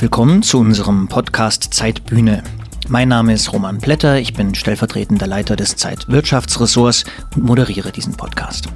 [0.00, 2.44] Willkommen zu unserem Podcast Zeitbühne.
[2.88, 7.04] Mein Name ist Roman Plätter, ich bin stellvertretender Leiter des Zeitwirtschaftsressorts
[7.34, 8.68] und moderiere diesen Podcast.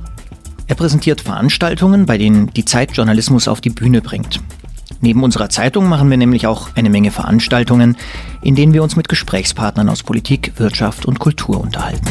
[0.66, 4.40] Er präsentiert Veranstaltungen, bei denen die Zeit Journalismus auf die Bühne bringt.
[5.00, 7.96] Neben unserer Zeitung machen wir nämlich auch eine Menge Veranstaltungen,
[8.42, 12.08] in denen wir uns mit Gesprächspartnern aus Politik, Wirtschaft und Kultur unterhalten.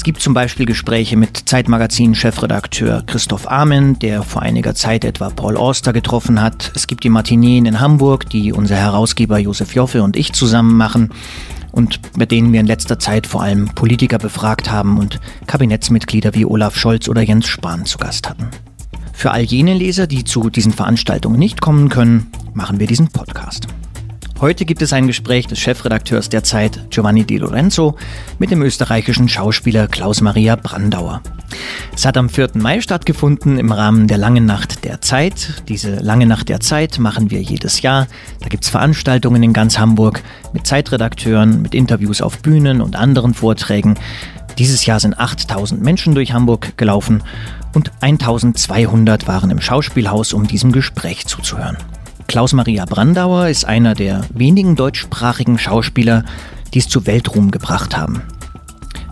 [0.00, 5.58] Es gibt zum Beispiel Gespräche mit Zeitmagazin-Chefredakteur Christoph Amen, der vor einiger Zeit etwa Paul
[5.58, 6.72] Auster getroffen hat.
[6.74, 11.10] Es gibt die Matineen in Hamburg, die unser Herausgeber Josef Joffe und ich zusammen machen
[11.70, 16.46] und mit denen wir in letzter Zeit vor allem Politiker befragt haben und Kabinettsmitglieder wie
[16.46, 18.48] Olaf Scholz oder Jens Spahn zu Gast hatten.
[19.12, 23.66] Für all jene Leser, die zu diesen Veranstaltungen nicht kommen können, machen wir diesen Podcast.
[24.40, 27.96] Heute gibt es ein Gespräch des Chefredakteurs der Zeit Giovanni Di Lorenzo
[28.38, 31.20] mit dem österreichischen Schauspieler Klaus-Maria Brandauer.
[31.94, 32.52] Es hat am 4.
[32.54, 35.62] Mai stattgefunden im Rahmen der Langen Nacht der Zeit.
[35.68, 38.06] Diese Lange Nacht der Zeit machen wir jedes Jahr.
[38.40, 40.22] Da gibt es Veranstaltungen in ganz Hamburg
[40.54, 43.98] mit Zeitredakteuren, mit Interviews auf Bühnen und anderen Vorträgen.
[44.56, 47.22] Dieses Jahr sind 8000 Menschen durch Hamburg gelaufen
[47.74, 51.76] und 1200 waren im Schauspielhaus, um diesem Gespräch zuzuhören.
[52.30, 56.24] Klaus-Maria Brandauer ist einer der wenigen deutschsprachigen Schauspieler,
[56.72, 58.22] die es zu Weltruhm gebracht haben.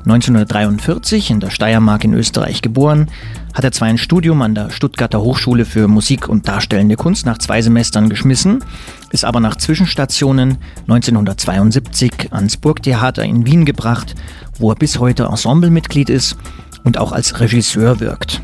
[0.05, 3.11] 1943 in der Steiermark in Österreich geboren,
[3.55, 7.39] hat er zwar ein Studium an der Stuttgarter Hochschule für Musik und Darstellende Kunst nach
[7.39, 8.63] zwei Semestern geschmissen,
[9.11, 14.15] ist aber nach Zwischenstationen 1972 ans Burgtheater in Wien gebracht,
[14.61, 16.37] wo er bis heute Ensemblemitglied ist
[16.85, 18.43] und auch als Regisseur wirkt.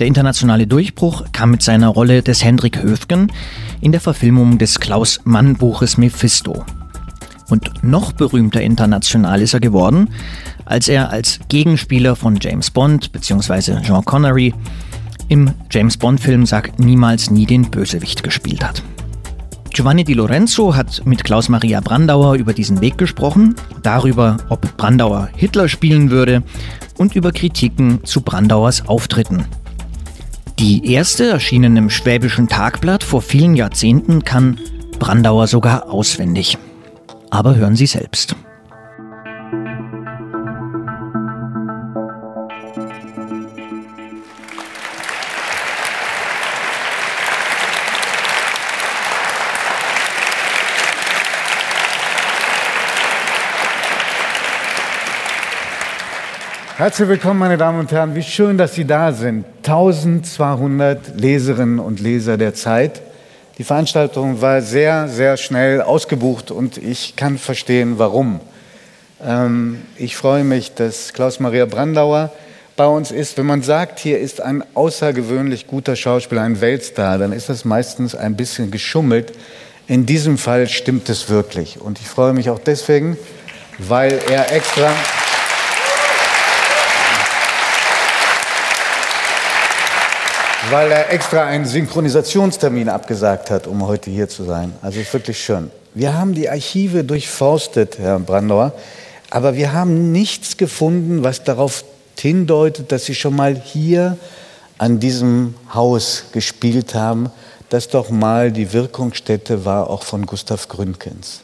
[0.00, 3.30] Der internationale Durchbruch kam mit seiner Rolle des Hendrik Höfgen
[3.82, 6.64] in der Verfilmung des Klaus Mann Buches Mephisto.
[7.50, 10.08] Und noch berühmter international ist er geworden,
[10.64, 13.82] als er als Gegenspieler von James Bond bzw.
[13.82, 14.54] Jean Connery
[15.28, 18.82] im James Bond-Film Sag niemals nie den Bösewicht gespielt hat.
[19.68, 25.28] Giovanni Di Lorenzo hat mit Klaus Maria Brandauer über diesen Weg gesprochen, darüber, ob Brandauer
[25.36, 26.42] Hitler spielen würde
[26.96, 29.44] und über Kritiken zu Brandauers Auftritten
[30.60, 34.60] die erste, erschienen im Schwäbischen Tagblatt vor vielen Jahrzehnten, kann
[34.98, 36.58] Brandauer sogar auswendig.
[37.30, 38.36] Aber hören Sie selbst.
[56.80, 58.14] Herzlich willkommen, meine Damen und Herren.
[58.14, 59.44] Wie schön, dass Sie da sind.
[59.58, 63.02] 1200 Leserinnen und Leser der Zeit.
[63.58, 68.40] Die Veranstaltung war sehr, sehr schnell ausgebucht und ich kann verstehen, warum.
[69.22, 72.32] Ähm, ich freue mich, dass Klaus-Maria Brandauer
[72.76, 73.36] bei uns ist.
[73.36, 78.14] Wenn man sagt, hier ist ein außergewöhnlich guter Schauspieler, ein Weltstar, dann ist das meistens
[78.14, 79.32] ein bisschen geschummelt.
[79.86, 81.78] In diesem Fall stimmt es wirklich.
[81.78, 83.18] Und ich freue mich auch deswegen,
[83.76, 84.90] weil er extra.
[90.70, 94.72] Weil er extra einen Synchronisationstermin abgesagt hat, um heute hier zu sein.
[94.82, 95.70] Also ist wirklich schön.
[95.94, 98.72] Wir haben die Archive durchforstet, Herr Brandauer,
[99.30, 101.84] aber wir haben nichts gefunden, was darauf
[102.16, 104.16] hindeutet, dass Sie schon mal hier
[104.78, 107.30] an diesem Haus gespielt haben,
[107.68, 111.40] das doch mal die Wirkungsstätte war, auch von Gustav Gründgens.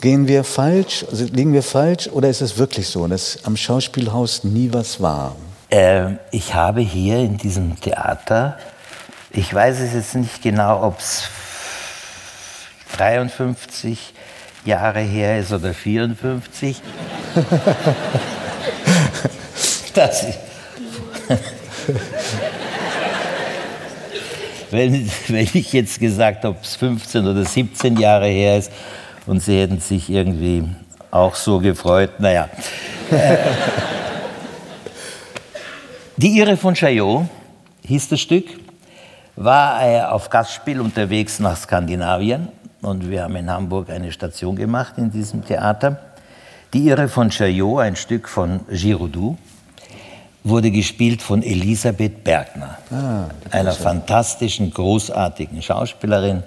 [0.00, 4.70] Gehen wir falsch, liegen wir falsch oder ist es wirklich so, dass am Schauspielhaus nie
[4.72, 5.36] was war?
[5.70, 8.58] Äh, ich habe hier in diesem Theater,
[9.30, 11.28] ich weiß es jetzt nicht genau, ob es
[12.96, 14.14] 53
[14.64, 16.80] Jahre her ist oder 54.
[19.94, 20.38] das ist
[24.70, 28.70] wenn, wenn ich jetzt gesagt habe, ob es 15 oder 17 Jahre her ist
[29.26, 30.64] und Sie hätten sich irgendwie
[31.10, 32.48] auch so gefreut, naja.
[36.16, 37.26] Äh, die Irre von Chaillot
[37.84, 38.46] hieß das Stück,
[39.36, 42.48] war er auf Gastspiel unterwegs nach Skandinavien
[42.82, 45.98] und wir haben in Hamburg eine Station gemacht in diesem Theater.
[46.72, 49.36] Die Irre von Chaillot, ein Stück von Giraudoux,
[50.42, 56.44] wurde gespielt von Elisabeth Bergner, ah, einer fantastischen, großartigen Schauspielerin,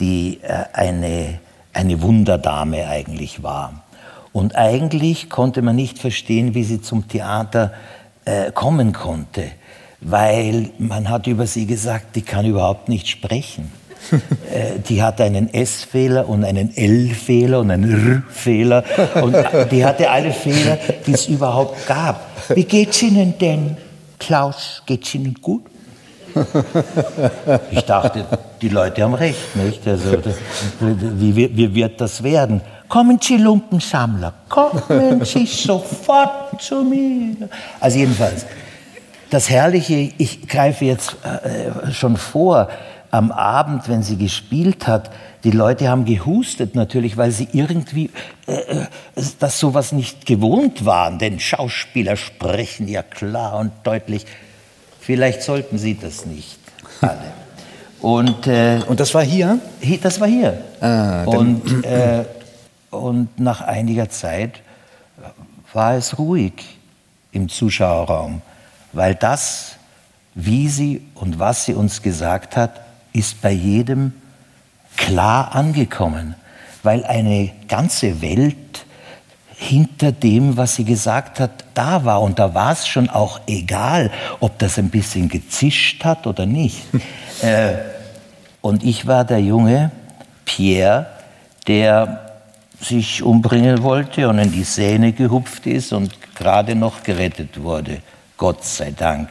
[0.00, 1.38] die äh, eine,
[1.72, 3.84] eine Wunderdame eigentlich war.
[4.32, 7.72] Und eigentlich konnte man nicht verstehen, wie sie zum Theater
[8.26, 9.44] äh, kommen konnte,
[10.00, 13.72] weil man hat über sie gesagt, die kann überhaupt nicht sprechen.
[14.52, 18.84] äh, die hat einen S-Fehler und einen L-Fehler und einen R-Fehler
[19.22, 19.36] und
[19.70, 22.20] die hatte alle Fehler, die es überhaupt gab.
[22.54, 23.76] Wie geht's Ihnen denn,
[24.18, 24.82] Klaus?
[24.86, 25.64] Geht's Ihnen gut?
[27.70, 28.26] Ich dachte,
[28.60, 29.86] die Leute haben recht, nicht?
[29.88, 30.18] Also,
[30.80, 32.60] wie, wie, wie wird das werden?
[32.88, 37.48] Kommen Sie, Lumpensammler, kommen Sie sofort zu mir.
[37.80, 38.46] Also jedenfalls,
[39.30, 42.68] das Herrliche, ich greife jetzt äh, schon vor,
[43.10, 45.10] am Abend, wenn sie gespielt hat,
[45.44, 48.10] die Leute haben gehustet natürlich, weil sie irgendwie
[48.46, 48.86] äh, äh,
[49.38, 51.18] das sowas nicht gewohnt waren.
[51.18, 54.26] Denn Schauspieler sprechen ja klar und deutlich.
[55.00, 56.58] Vielleicht sollten sie das nicht
[57.00, 57.32] alle.
[58.00, 59.58] Und, äh, und das war hier?
[60.02, 60.62] Das war hier.
[60.80, 62.24] Ah, und, äh,
[62.90, 64.62] und nach einiger Zeit
[65.72, 66.78] war es ruhig
[67.32, 68.42] im Zuschauerraum,
[68.92, 69.76] weil das,
[70.34, 72.80] wie sie und was sie uns gesagt hat,
[73.12, 74.12] ist bei jedem
[74.96, 76.34] klar angekommen,
[76.82, 78.56] weil eine ganze Welt
[79.58, 82.20] hinter dem, was sie gesagt hat, da war.
[82.20, 84.10] Und da war es schon auch egal,
[84.40, 86.82] ob das ein bisschen gezischt hat oder nicht.
[87.42, 87.74] äh,
[88.60, 89.90] und ich war der junge
[90.44, 91.06] Pierre,
[91.66, 92.25] der
[92.80, 98.02] sich umbringen wollte und in die Säne gehupft ist und gerade noch gerettet wurde.
[98.36, 99.28] Gott sei Dank.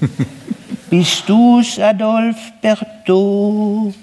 [0.90, 3.94] Bist du's, Adolphe Berthaud?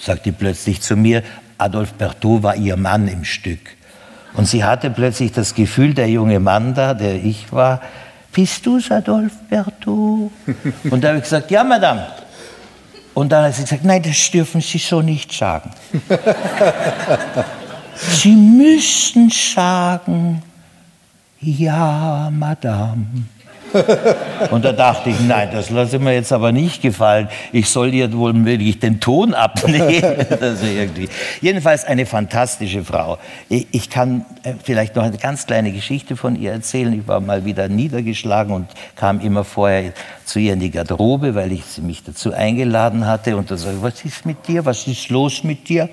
[0.00, 1.22] sagte plötzlich zu mir.
[1.58, 3.76] Adolphe Berthaud war ihr Mann im Stück.
[4.34, 7.82] Und sie hatte plötzlich das Gefühl, der junge Mann da, der ich war,
[8.32, 10.30] bist du's, Adolphe Berthaud?
[10.90, 12.06] Und da habe ich gesagt, ja, Madame.
[13.20, 15.70] Und dann hat sie gesagt, nein, das dürfen Sie so nicht sagen.
[17.94, 20.42] Sie müssen sagen,
[21.38, 23.04] ja, Madame.
[24.50, 27.28] Und da dachte ich, nein, das lasse ich mir jetzt aber nicht gefallen.
[27.52, 29.90] Ich soll ihr wohl wirklich den Ton abnehmen.
[30.62, 31.08] irgendwie.
[31.40, 33.18] Jedenfalls eine fantastische Frau.
[33.48, 36.92] Ich kann äh, vielleicht noch eine ganz kleine Geschichte von ihr erzählen.
[36.92, 39.92] Ich war mal wieder niedergeschlagen und kam immer vorher
[40.24, 43.36] zu ihr in die Garderobe, weil ich sie mich dazu eingeladen hatte.
[43.36, 44.64] Und da sage ich, was ist mit dir?
[44.64, 45.88] Was ist los mit dir?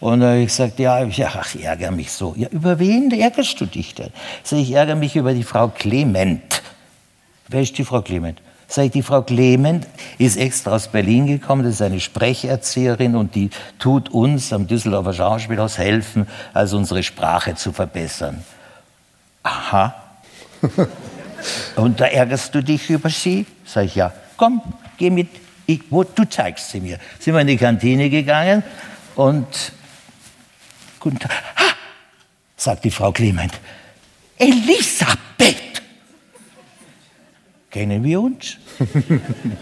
[0.00, 2.34] Und da habe ich gesagt, ja, ich, ach, ich ärgere mich so.
[2.36, 4.10] Ja, über wen ärgerst du dich denn?
[4.42, 6.62] Sag ich, ärgere mich über die Frau Clement.
[7.48, 8.40] Wer ist die Frau Clement?
[8.68, 9.86] Sag ich, die Frau Clement
[10.18, 15.12] ist extra aus Berlin gekommen, das ist eine Sprecherzieherin und die tut uns am Düsseldorfer
[15.12, 18.42] Schauspielhaus helfen, also unsere Sprache zu verbessern.
[19.44, 19.94] Aha.
[21.76, 23.46] und da ärgerst du dich über sie?
[23.64, 24.12] Sag ich, ja.
[24.36, 24.60] Komm,
[24.98, 25.28] geh mit,
[25.66, 26.98] ich, wo, du zeigst sie mir.
[27.20, 28.64] Sind wir in die Kantine gegangen
[29.14, 29.46] und
[30.98, 31.30] guten Tag.
[31.30, 31.74] Ha!
[32.56, 33.52] sagt die Frau Clement.
[34.38, 35.65] Elisabeth!
[37.76, 38.56] Kennen wir uns?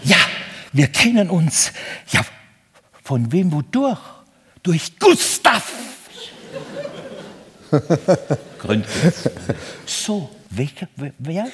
[0.05, 0.15] ja,
[0.71, 1.73] wir kennen uns.
[2.13, 2.21] Ja,
[3.03, 3.99] von wem wodurch?
[4.63, 5.69] Durch Gustav.
[8.59, 9.29] Gründgens.
[9.85, 11.47] So, welcher, wer?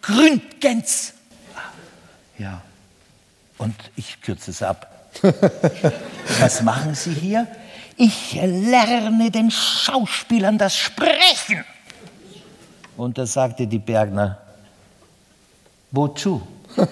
[0.00, 1.14] Gründgens.
[2.38, 2.62] Ja.
[3.56, 5.10] Und ich kürze es ab.
[6.38, 7.48] Was machen Sie hier?
[7.96, 11.64] Ich lerne den Schauspielern das Sprechen.
[12.96, 14.42] Und da sagte die Bergner,
[15.90, 16.42] Wozu?
[16.76, 16.86] Wir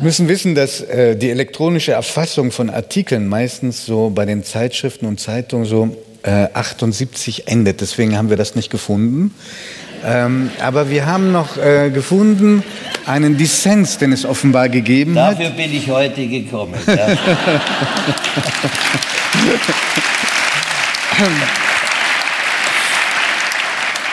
[0.00, 5.20] müssen wissen, dass äh, die elektronische Erfassung von Artikeln meistens so bei den Zeitschriften und
[5.20, 7.80] Zeitungen so äh, 78 endet.
[7.80, 9.34] Deswegen haben wir das nicht gefunden.
[10.04, 12.64] Ähm, aber wir haben noch äh, gefunden
[13.06, 15.52] einen Dissens, den es offenbar gegeben Dafür hat.
[15.52, 16.74] Dafür bin ich heute gekommen.
[16.86, 17.06] Ja.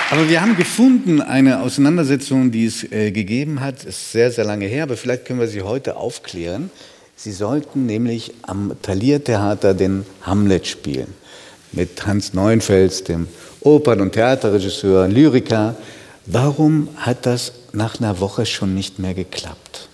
[0.09, 4.65] Aber wir haben gefunden eine Auseinandersetzung, die es äh, gegeben hat, ist sehr, sehr lange
[4.65, 6.71] her, aber vielleicht können wir sie heute aufklären.
[7.17, 11.13] Sie sollten nämlich am Thalia-Theater den Hamlet spielen.
[11.73, 13.27] Mit Hans Neuenfels, dem
[13.59, 15.75] Opern- und Theaterregisseur, Lyriker.
[16.25, 19.89] Warum hat das nach einer Woche schon nicht mehr geklappt?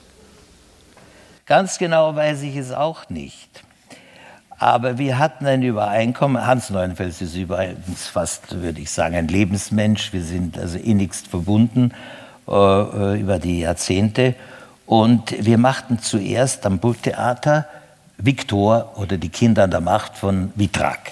[1.48, 3.50] Ganz genau weiß ich es auch nicht.
[4.63, 6.48] Aber wir hatten ein Übereinkommen.
[6.48, 10.13] Hans Neuenfels ist übrigens fast, würde ich sagen, ein Lebensmensch.
[10.13, 11.91] Wir sind also innigst verbunden
[12.48, 14.36] äh, über die Jahrzehnte.
[14.86, 17.67] Und wir machten zuerst am Burgtheater
[18.17, 21.12] Viktor oder die Kinder an der Macht von Vitrak.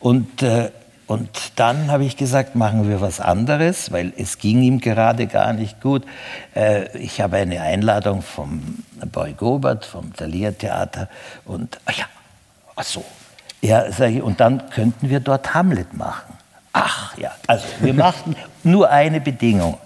[0.00, 0.70] Und, äh,
[1.06, 5.52] und dann habe ich gesagt, machen wir was anderes, weil es ging ihm gerade gar
[5.52, 6.06] nicht gut.
[6.54, 11.10] Äh, ich habe eine Einladung vom Boy Gobert, vom Thalia Theater.
[11.44, 12.06] Und ach ja,
[12.78, 13.04] Ach so.
[13.60, 16.32] Ja, sag ich, und dann könnten wir dort Hamlet machen.
[16.72, 19.78] Ach ja, also wir machten nur eine Bedingung.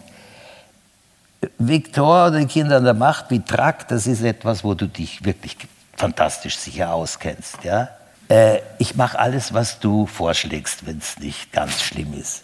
[1.58, 5.24] Viktor oder die Kinder an der Macht, wie Trakt, das ist etwas, wo du dich
[5.24, 5.56] wirklich
[5.96, 7.64] fantastisch sicher auskennst.
[7.64, 7.88] Ja?
[8.28, 12.42] Äh, ich mache alles, was du vorschlägst, wenn es nicht ganz schlimm ist.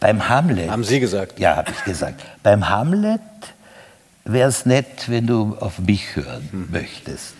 [0.00, 0.70] Beim Hamlet.
[0.70, 1.38] Haben Sie gesagt?
[1.38, 2.24] Ja, habe ich gesagt.
[2.42, 3.20] Beim Hamlet
[4.24, 6.68] wäre es nett, wenn du auf mich hören mhm.
[6.70, 7.34] möchtest.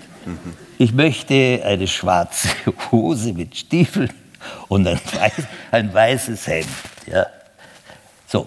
[0.79, 2.49] Ich möchte eine schwarze
[2.93, 4.13] Hose mit Stiefeln
[4.69, 5.33] und ein, weiß,
[5.71, 6.69] ein weißes Hemd.
[7.07, 7.27] Ja.
[8.27, 8.47] So.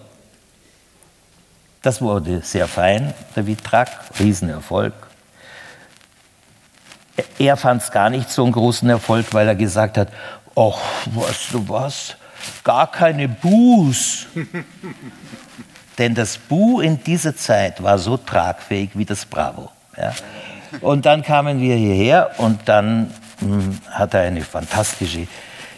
[1.81, 4.93] Das wurde sehr fein, der Vitrak, Riesenerfolg.
[7.39, 10.09] Er fand es gar nicht so einen großen Erfolg, weil er gesagt hat,
[10.55, 12.15] ach, weißt du was,
[12.63, 14.27] gar keine Buß.
[15.97, 19.69] Denn das Bu in dieser Zeit war so tragfähig wie das Bravo.
[19.97, 20.13] Ja.
[20.79, 25.27] Und dann kamen wir hierher und dann hm, hat er eine fantastische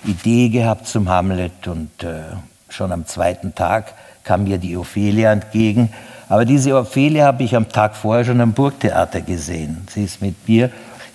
[0.06, 2.22] Idee gehabt zum Hamlet und äh,
[2.70, 5.92] schon am zweiten Tag kam mir die Ophelia entgegen.
[6.30, 9.86] Aber diese Ophelia habe ich am Tag vorher schon am Burgtheater gesehen.
[9.90, 10.70] Sie ist mit mir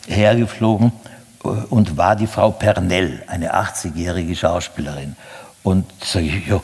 [0.07, 0.93] hergeflogen
[1.45, 5.17] äh, und war die Frau Pernell, eine 80-jährige Schauspielerin.
[5.63, 6.61] Und sage ich, ja,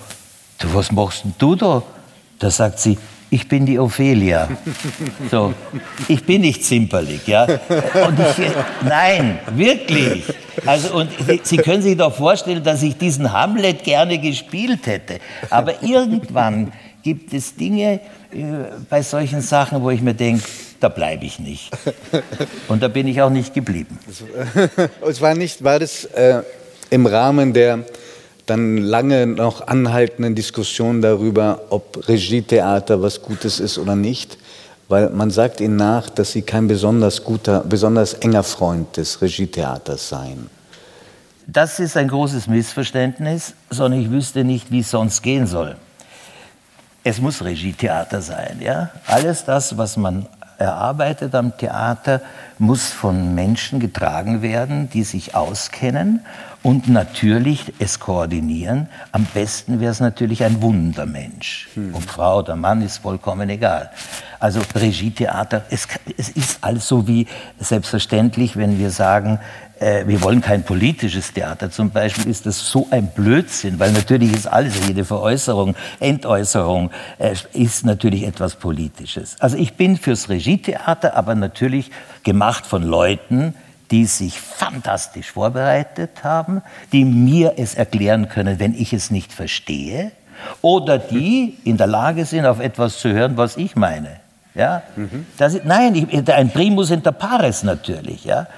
[0.58, 1.82] du, was machst denn du da?
[2.38, 2.98] Da sagt sie,
[3.30, 4.48] ich bin die Ophelia.
[5.30, 5.54] So,
[6.08, 7.44] ich bin nicht zimperlich, ja.
[7.44, 8.46] Und ich,
[8.86, 10.24] nein, wirklich.
[10.66, 11.10] Also, und
[11.42, 15.18] Sie können sich doch vorstellen, dass ich diesen Hamlet gerne gespielt hätte.
[15.50, 18.00] Aber irgendwann gibt es Dinge
[18.32, 18.44] äh,
[18.88, 20.44] bei solchen Sachen, wo ich mir denke,
[20.80, 21.70] da bleibe ich nicht.
[22.68, 23.98] Und da bin ich auch nicht geblieben.
[25.06, 26.42] Es war nicht, war das äh,
[26.90, 27.84] im Rahmen der
[28.46, 34.38] dann lange noch anhaltenden Diskussion darüber, ob Regietheater was Gutes ist oder nicht,
[34.88, 40.08] weil man sagt ihnen nach, dass sie kein besonders guter, besonders enger Freund des Regietheaters
[40.10, 40.50] seien.
[41.46, 45.76] Das ist ein großes Missverständnis, sondern ich wüsste nicht, wie es sonst gehen soll.
[47.02, 48.90] Es muss Regietheater sein, ja.
[49.06, 50.26] Alles das, was man
[50.58, 52.22] erarbeitet am Theater,
[52.58, 56.20] muss von Menschen getragen werden, die sich auskennen
[56.64, 58.88] und natürlich es koordinieren.
[59.12, 61.68] Am besten wäre es natürlich ein Wundermensch.
[61.74, 61.94] Hm.
[61.94, 63.90] Ob Frau oder Mann ist vollkommen egal.
[64.40, 67.26] Also Regietheater, es, es ist also wie
[67.60, 69.38] selbstverständlich, wenn wir sagen,
[69.78, 74.32] äh, wir wollen kein politisches Theater zum Beispiel, ist das so ein Blödsinn, weil natürlich
[74.32, 79.36] ist alles, jede Veräußerung, Entäußerung äh, ist natürlich etwas Politisches.
[79.38, 81.90] Also ich bin fürs Regietheater, aber natürlich
[82.22, 83.54] gemacht von Leuten,
[83.94, 90.10] die sich fantastisch vorbereitet haben, die mir es erklären können, wenn ich es nicht verstehe,
[90.62, 94.16] oder die in der Lage sind, auf etwas zu hören, was ich meine.
[94.56, 94.82] Ja?
[94.96, 95.26] Mhm.
[95.38, 98.24] Das, nein, ich, ein Primus inter pares natürlich.
[98.24, 98.48] Ja?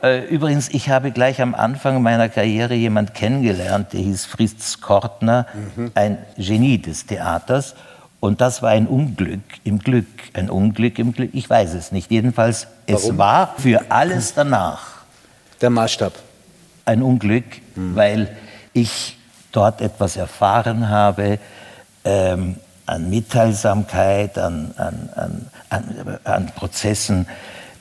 [0.00, 5.46] Äh, übrigens, ich habe gleich am Anfang meiner Karriere jemand kennengelernt, der hieß Fritz Kortner,
[5.74, 5.90] mhm.
[5.96, 7.74] ein Genie des Theaters.
[8.20, 11.30] Und das war ein Unglück im Glück, ein Unglück im Glück.
[11.32, 12.10] Ich weiß es nicht.
[12.10, 13.10] Jedenfalls, Warum?
[13.10, 15.02] es war für alles danach.
[15.60, 16.12] Der Maßstab.
[16.84, 17.44] Ein Unglück,
[17.76, 17.94] mhm.
[17.94, 18.36] weil
[18.72, 19.16] ich
[19.52, 21.38] dort etwas erfahren habe
[22.04, 22.56] ähm,
[22.86, 27.26] an Mitteilsamkeit, an, an, an, an Prozessen,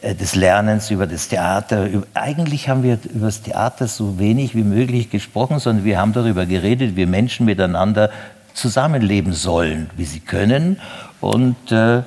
[0.01, 1.87] äh, des Lernens, über das Theater.
[2.13, 6.45] Eigentlich haben wir über das Theater so wenig wie möglich gesprochen, sondern wir haben darüber
[6.45, 8.11] geredet, wie Menschen miteinander
[8.57, 10.81] zusammenleben sollen, wie sie können.
[11.21, 12.01] Und, äh,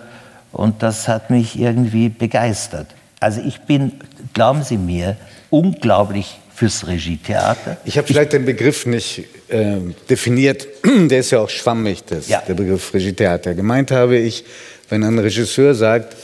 [0.52, 2.88] und das hat mich irgendwie begeistert.
[3.21, 3.92] Also ich bin,
[4.35, 5.16] glauben Sie mir,
[5.50, 7.76] unglaublich fürs Regietheater.
[7.85, 9.76] Ich habe vielleicht den Begriff nicht äh,
[10.09, 12.42] definiert, der ist ja auch schwammig, das, ja.
[12.47, 13.54] der Begriff Regietheater.
[13.54, 14.45] Gemeint habe ich,
[14.88, 16.16] wenn ein Regisseur sagt,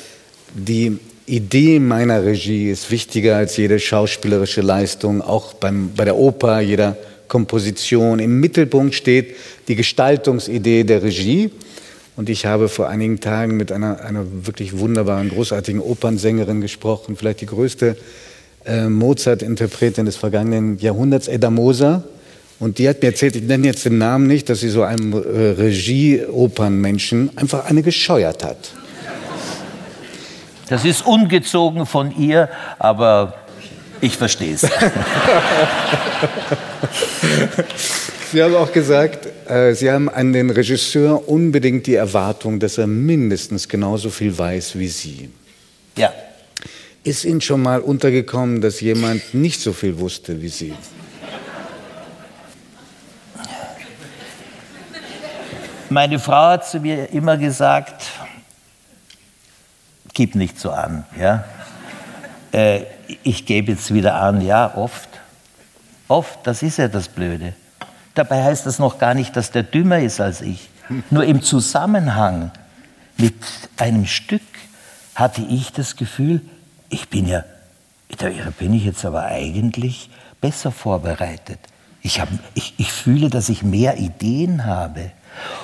[0.54, 6.61] die Idee meiner Regie ist wichtiger als jede schauspielerische Leistung, auch beim, bei der Oper,
[6.61, 6.97] jeder
[7.28, 8.18] Komposition.
[8.18, 9.37] Im Mittelpunkt steht
[9.68, 11.50] die Gestaltungsidee der Regie.
[12.16, 17.42] Und ich habe vor einigen Tagen mit einer, einer wirklich wunderbaren, großartigen Opernsängerin gesprochen, vielleicht
[17.42, 17.97] die größte
[18.64, 22.04] äh, Mozart-Interpretin des vergangenen Jahrhunderts, Edda Moser.
[22.59, 25.12] Und die hat mir erzählt, ich nenne jetzt den Namen nicht, dass sie so einem
[25.12, 28.56] äh, Regie-Opernmenschen einfach eine gescheuert hat.
[30.68, 33.35] Das ist ungezogen von ihr, aber
[34.00, 34.62] ich verstehe es.
[38.33, 42.87] Sie haben auch gesagt, äh, Sie haben an den Regisseur unbedingt die Erwartung, dass er
[42.87, 45.30] mindestens genauso viel weiß wie Sie.
[45.97, 46.12] Ja.
[47.04, 50.75] Ist Ihnen schon mal untergekommen, dass jemand nicht so viel wusste wie Sie?
[55.88, 58.02] Meine Frau hat zu mir immer gesagt,
[60.12, 61.04] gib nicht so an.
[61.16, 61.45] Ja?
[62.52, 62.80] Äh,
[63.23, 65.09] ich gebe jetzt wieder an, ja, oft.
[66.08, 67.54] Oft, das ist ja das Blöde.
[68.14, 70.68] Dabei heißt das noch gar nicht, dass der dümmer ist als ich.
[71.10, 72.50] Nur im Zusammenhang
[73.16, 73.34] mit
[73.76, 74.42] einem Stück
[75.14, 76.40] hatte ich das Gefühl,
[76.88, 77.44] ich bin ja,
[78.18, 80.10] da bin ich jetzt aber eigentlich
[80.40, 81.58] besser vorbereitet.
[82.02, 85.10] Ich, hab, ich, ich fühle, dass ich mehr Ideen habe.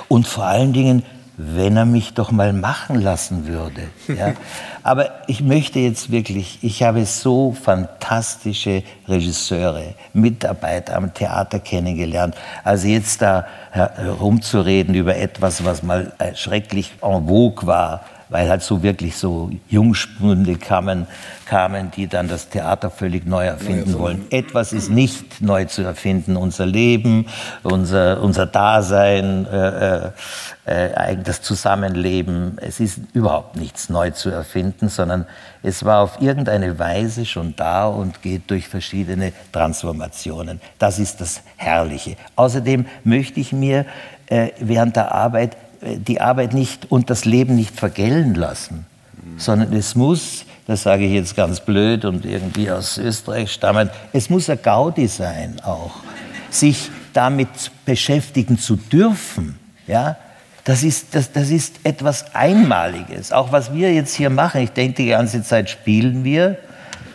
[0.08, 1.04] Und vor allen Dingen,
[1.44, 3.82] wenn er mich doch mal machen lassen würde.
[4.08, 4.34] Ja?
[4.82, 12.34] Aber ich möchte jetzt wirklich, ich habe so fantastische Regisseure, Mitarbeiter am Theater kennengelernt.
[12.64, 18.62] Also jetzt da herumzureden über etwas, was mal äh, schrecklich en vogue war, weil halt
[18.62, 21.06] so wirklich so Jungspunde kamen,
[21.44, 24.24] kamen, die dann das Theater völlig neu erfinden wollen.
[24.30, 26.36] Etwas ist nicht neu zu erfinden.
[26.36, 27.26] Unser Leben,
[27.62, 30.12] unser, unser Dasein, äh,
[30.64, 35.26] äh, das Zusammenleben, es ist überhaupt nichts neu zu erfinden, sondern
[35.62, 40.60] es war auf irgendeine Weise schon da und geht durch verschiedene Transformationen.
[40.78, 42.16] Das ist das Herrliche.
[42.36, 43.84] Außerdem möchte ich mir
[44.26, 48.86] äh, während der Arbeit die Arbeit nicht und das Leben nicht vergällen lassen,
[49.36, 54.30] sondern es muss, das sage ich jetzt ganz blöd und irgendwie aus Österreich stammend, es
[54.30, 55.96] muss ein Gaudi sein auch,
[56.50, 57.48] sich damit
[57.84, 60.16] beschäftigen zu dürfen, ja,
[60.64, 63.32] das ist, das, das ist etwas Einmaliges.
[63.32, 66.56] Auch was wir jetzt hier machen, ich denke, die ganze Zeit spielen wir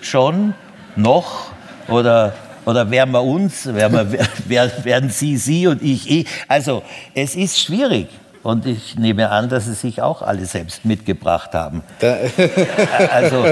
[0.01, 0.53] schon
[0.97, 1.51] noch
[1.87, 4.11] oder, oder werden wir uns, werden,
[4.47, 6.27] wir, werden Sie, Sie und ich, ich.
[6.49, 6.83] Also
[7.13, 8.09] es ist schwierig.
[8.47, 11.83] Und ich nehme an, dass Sie sich auch alle selbst mitgebracht haben.
[11.99, 12.17] Da
[13.11, 13.45] also,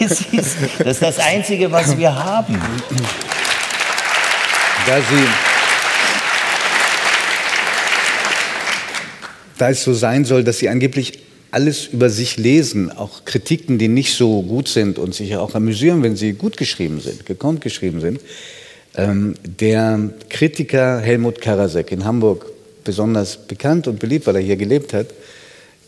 [0.00, 2.58] es ist, das ist das Einzige, was wir haben.
[4.86, 5.26] Da, Sie,
[9.58, 13.88] da es so sein soll, dass Sie angeblich alles über sich lesen, auch Kritiken, die
[13.88, 18.00] nicht so gut sind und sich auch amüsieren, wenn sie gut geschrieben sind, gekonnt geschrieben
[18.00, 18.20] sind.
[18.96, 22.46] Ähm, der Kritiker Helmut Karasek in Hamburg
[22.90, 25.06] besonders bekannt und beliebt, weil er hier gelebt hat,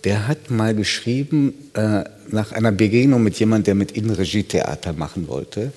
[0.05, 5.27] der hat mal geschrieben, äh, nach einer Begegnung mit jemandem, der mit Ihnen Regietheater machen
[5.27, 5.73] wollte.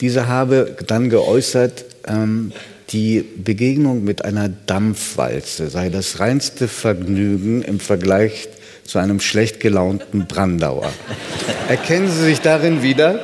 [0.00, 2.52] Dieser habe dann geäußert, ähm,
[2.88, 8.48] die Begegnung mit einer Dampfwalze sei das reinste Vergnügen im Vergleich
[8.84, 10.90] zu einem schlecht gelaunten Brandauer.
[11.68, 13.20] Erkennen Sie sich darin wieder?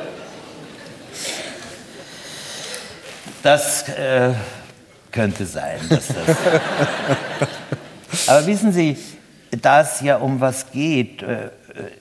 [3.41, 4.33] Das äh,
[5.15, 5.79] könnte sein.
[5.89, 6.27] Dass das
[8.27, 8.97] Aber wissen Sie,
[9.61, 11.49] da es ja um was geht äh,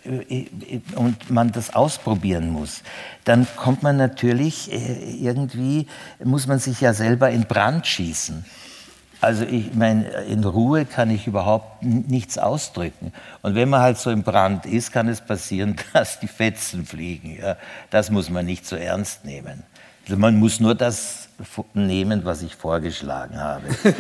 [0.04, 2.82] äh, und man das ausprobieren muss,
[3.24, 5.86] dann kommt man natürlich äh, irgendwie,
[6.22, 8.44] muss man sich ja selber in Brand schießen.
[9.20, 13.12] Also ich meine, in Ruhe kann ich überhaupt nichts ausdrücken.
[13.40, 17.38] Und wenn man halt so im Brand ist, kann es passieren, dass die Fetzen fliegen.
[17.40, 17.56] Ja.
[17.90, 19.62] Das muss man nicht so ernst nehmen.
[20.04, 21.23] Also man muss nur das
[21.74, 23.62] nehmen, was ich vorgeschlagen habe.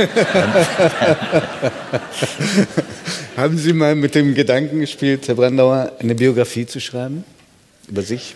[3.36, 7.24] Haben Sie mal mit dem Gedanken gespielt, Herr Brandauer, eine Biografie zu schreiben
[7.88, 8.34] über sich?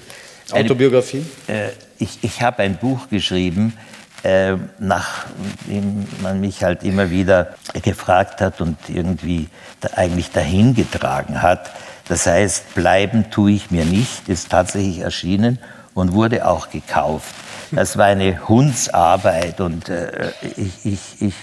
[0.50, 1.24] Autobiografie?
[1.46, 3.74] Eine, äh, ich ich habe ein Buch geschrieben,
[4.24, 9.48] äh, nachdem man mich halt immer wieder gefragt hat und irgendwie
[9.80, 11.70] da eigentlich dahin getragen hat.
[12.08, 15.58] Das heißt, bleiben tue ich mir nicht, ist tatsächlich erschienen
[15.94, 17.34] und wurde auch gekauft.
[17.72, 21.34] Das war eine Hundsarbeit und äh, ich, ich, ich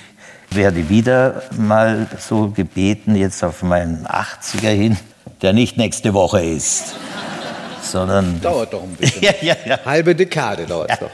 [0.50, 4.98] werde wieder mal so gebeten, jetzt auf meinen 80er hin,
[5.42, 6.96] der nicht nächste Woche ist,
[7.82, 8.42] sondern...
[8.42, 9.22] Dauert doch ein bisschen.
[9.24, 9.80] ja, ja, ja.
[9.86, 11.12] Halbe Dekade dauert es doch.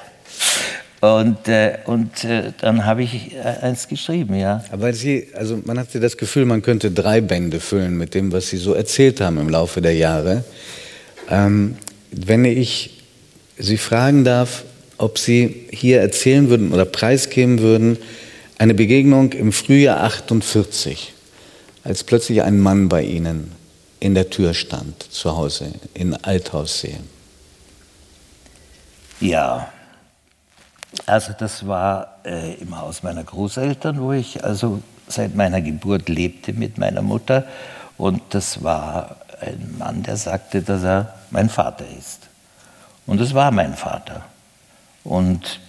[1.01, 4.63] Und, äh, und äh, dann habe ich äh, eins geschrieben, ja.
[4.71, 8.49] Aber Sie, also man hatte das Gefühl, man könnte drei Bände füllen mit dem, was
[8.49, 10.43] Sie so erzählt haben im Laufe der Jahre.
[11.27, 11.75] Ähm,
[12.11, 13.01] wenn ich
[13.57, 14.63] Sie fragen darf,
[15.01, 17.97] ob Sie hier erzählen würden oder preisgeben würden,
[18.57, 21.13] eine Begegnung im Frühjahr 48,
[21.83, 23.51] als plötzlich ein Mann bei Ihnen
[23.99, 26.97] in der Tür stand, zu Hause in Althaussee.
[29.19, 29.71] Ja,
[31.05, 36.53] also das war äh, im Haus meiner Großeltern, wo ich also seit meiner Geburt lebte
[36.53, 37.45] mit meiner Mutter.
[37.97, 42.19] Und das war ein Mann, der sagte, dass er mein Vater ist.
[43.07, 44.25] Und es war mein Vater.
[45.03, 45.59] Und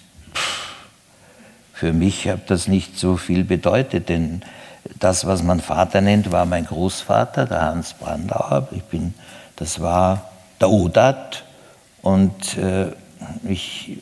[1.72, 4.42] für mich hat das nicht so viel bedeutet, denn
[4.98, 8.68] das, was man Vater nennt, war mein Großvater, der Hans Brandauer.
[8.72, 9.14] Ich bin,
[9.56, 11.44] das war der Odat.
[12.02, 12.92] Und äh,
[13.48, 13.98] ich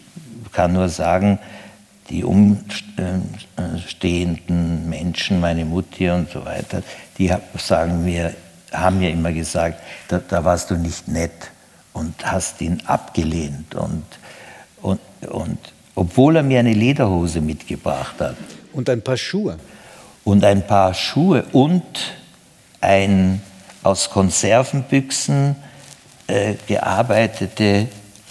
[0.52, 1.38] kann nur sagen,
[2.08, 6.82] die umstehenden Menschen, meine Mutter und so weiter,
[7.18, 8.34] die sagen mir,
[8.72, 11.50] haben mir immer gesagt, da, da warst du nicht nett
[11.92, 13.74] und hast ihn abgelehnt.
[13.74, 14.04] Und
[15.28, 15.58] und,
[15.94, 18.36] obwohl er mir eine Lederhose mitgebracht hat.
[18.72, 19.58] Und ein paar Schuhe.
[20.24, 21.82] Und ein paar Schuhe und
[22.80, 23.42] ein
[23.82, 25.56] aus Konservenbüchsen
[26.26, 27.88] äh, gearbeitete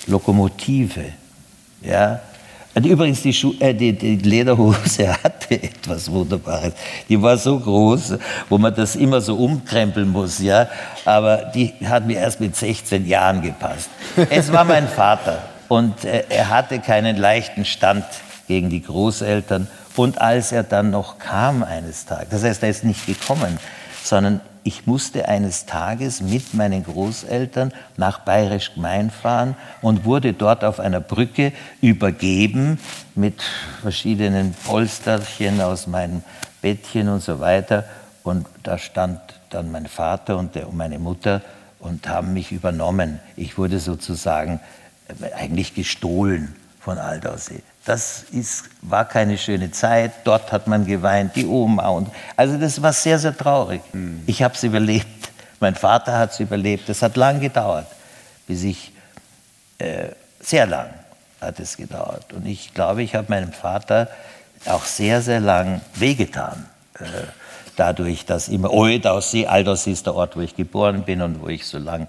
[0.08, 1.06] Lokomotive.
[1.82, 2.22] Ja?
[2.76, 6.74] Und übrigens, die, Schu äh, die, die, Lederhose hatte etwas Wunderbares.
[7.10, 10.68] Die war so groß, wo man das immer so umkrempeln muss, ja.
[11.04, 13.90] Aber die hat mir erst mit 16 Jahren gepasst.
[14.30, 18.04] Es war mein Vater und äh, er hatte keinen leichten Stand
[18.48, 19.68] gegen die Großeltern.
[19.96, 23.58] Und als er dann noch kam eines Tages, das heißt, er ist nicht gekommen,
[24.04, 30.64] sondern ich musste eines Tages mit meinen Großeltern nach Bayerisch Gmein fahren und wurde dort
[30.64, 32.80] auf einer Brücke übergeben
[33.16, 33.42] mit
[33.82, 36.24] verschiedenen Polsterchen aus meinem
[36.62, 37.86] Bettchen und so weiter.
[38.24, 41.42] Und da stand dann mein Vater und, der, und meine Mutter
[41.80, 43.20] und haben mich übernommen.
[43.38, 44.60] Ich wurde sozusagen
[45.36, 47.62] eigentlich gestohlen von Aldaussee.
[47.86, 50.12] Das ist, war keine schöne Zeit.
[50.24, 51.88] Dort hat man geweint, die Oma.
[51.90, 53.82] Und, also das war sehr, sehr traurig.
[53.94, 54.24] Mhm.
[54.28, 55.32] Ich habe es überlebt.
[55.60, 56.88] Mein Vater hat es überlebt.
[56.88, 57.88] Das hat lang gedauert,
[58.48, 58.94] bis ich,
[59.80, 60.90] äh, sehr lang
[61.42, 62.32] hat es gedauert.
[62.34, 64.10] Und ich glaube, ich habe meinem Vater
[64.66, 66.66] auch sehr, sehr lang wehgetan.
[67.00, 67.06] Äh,
[67.76, 71.66] dadurch, dass immer Oedaussee, Aldaussee ist der Ort, wo ich geboren bin und wo ich
[71.66, 72.08] so lang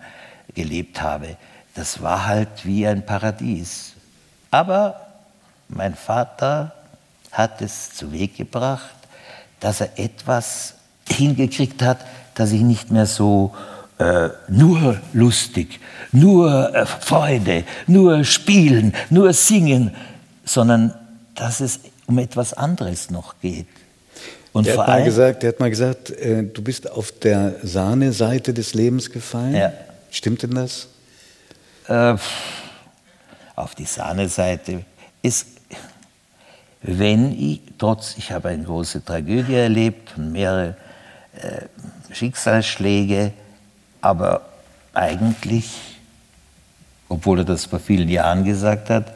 [0.55, 1.37] gelebt habe.
[1.81, 3.93] Das war halt wie ein Paradies.
[4.51, 5.01] Aber
[5.71, 6.75] mein Vater
[7.33, 8.95] hat es zu Weg gebracht,
[9.61, 10.75] dass er etwas
[11.09, 12.01] hingekriegt hat,
[12.35, 13.55] dass ich nicht mehr so
[13.97, 15.81] äh, nur lustig,
[16.13, 19.95] nur äh, Freude, nur spielen, nur singen,
[20.45, 20.95] sondern
[21.35, 23.69] dass es um etwas anderes noch geht.
[24.53, 28.53] Und der, hat mal gesagt, der hat mal gesagt, äh, du bist auf der Sahneseite
[28.53, 29.55] des Lebens gefallen.
[29.55, 29.73] Ja.
[30.11, 30.90] Stimmt denn das?
[31.91, 32.17] Äh,
[33.57, 34.85] auf die Sahneseite
[35.21, 35.61] ist
[36.83, 40.77] wenn ich, trotz, ich habe eine große Tragödie erlebt und mehrere
[41.35, 43.33] äh, Schicksalsschläge,
[44.01, 44.43] aber
[44.95, 45.71] eigentlich,
[47.09, 49.13] obwohl er das vor vielen Jahren gesagt hat,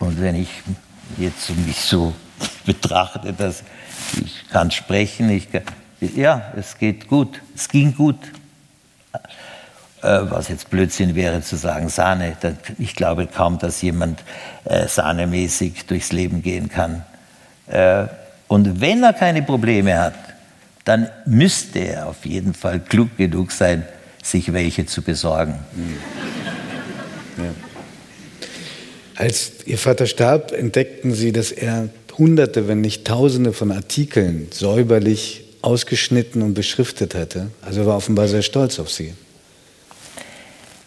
[0.00, 0.48] und wenn ich
[1.16, 2.12] jetzt mich so
[2.66, 3.62] betrachte, dass
[4.20, 5.62] ich kann sprechen, ich kann,
[6.00, 8.18] ja, es geht gut, es ging gut.
[10.02, 12.36] Äh, was jetzt Blödsinn wäre zu sagen, Sahne.
[12.78, 14.20] Ich glaube kaum, dass jemand
[14.64, 17.04] äh, sahnemäßig durchs Leben gehen kann.
[17.66, 18.06] Äh,
[18.46, 20.14] und wenn er keine Probleme hat,
[20.84, 23.84] dann müsste er auf jeden Fall klug genug sein,
[24.22, 25.54] sich welche zu besorgen.
[27.36, 27.44] Ja.
[29.16, 35.44] Als Ihr Vater starb, entdeckten Sie, dass er Hunderte, wenn nicht Tausende von Artikeln säuberlich
[35.60, 37.50] ausgeschnitten und beschriftet hatte.
[37.62, 39.14] Also war offenbar sehr stolz auf Sie.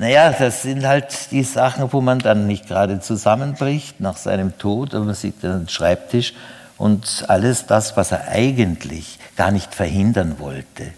[0.02, 4.96] Naja, das sind halt die Sachen, wo man dann nicht gerade zusammenbricht nach seinem Tod,
[4.96, 6.34] aber man sieht den Schreibtisch
[6.80, 10.92] und alles das, was er eigentlich gar nicht verhindern wollte.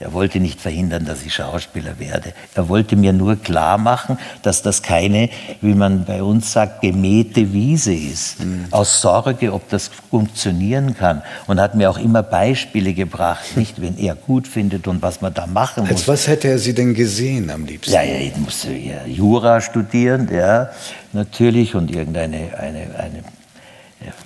[0.00, 2.32] Er wollte nicht verhindern, dass ich Schauspieler werde.
[2.54, 5.28] Er wollte mir nur klar machen, dass das keine,
[5.60, 8.38] wie man bei uns sagt, gemähte Wiese ist.
[8.38, 8.66] Mhm.
[8.70, 11.22] Aus Sorge, ob das funktionieren kann.
[11.48, 15.34] Und hat mir auch immer Beispiele gebracht, nicht, wenn er gut findet und was man
[15.34, 15.90] da machen muss.
[15.90, 17.92] Als was hätte er Sie denn gesehen am liebsten?
[17.92, 20.70] Ja, ja ich musste ja Jura studieren, ja,
[21.12, 23.24] natürlich, und irgendeine eine, eine,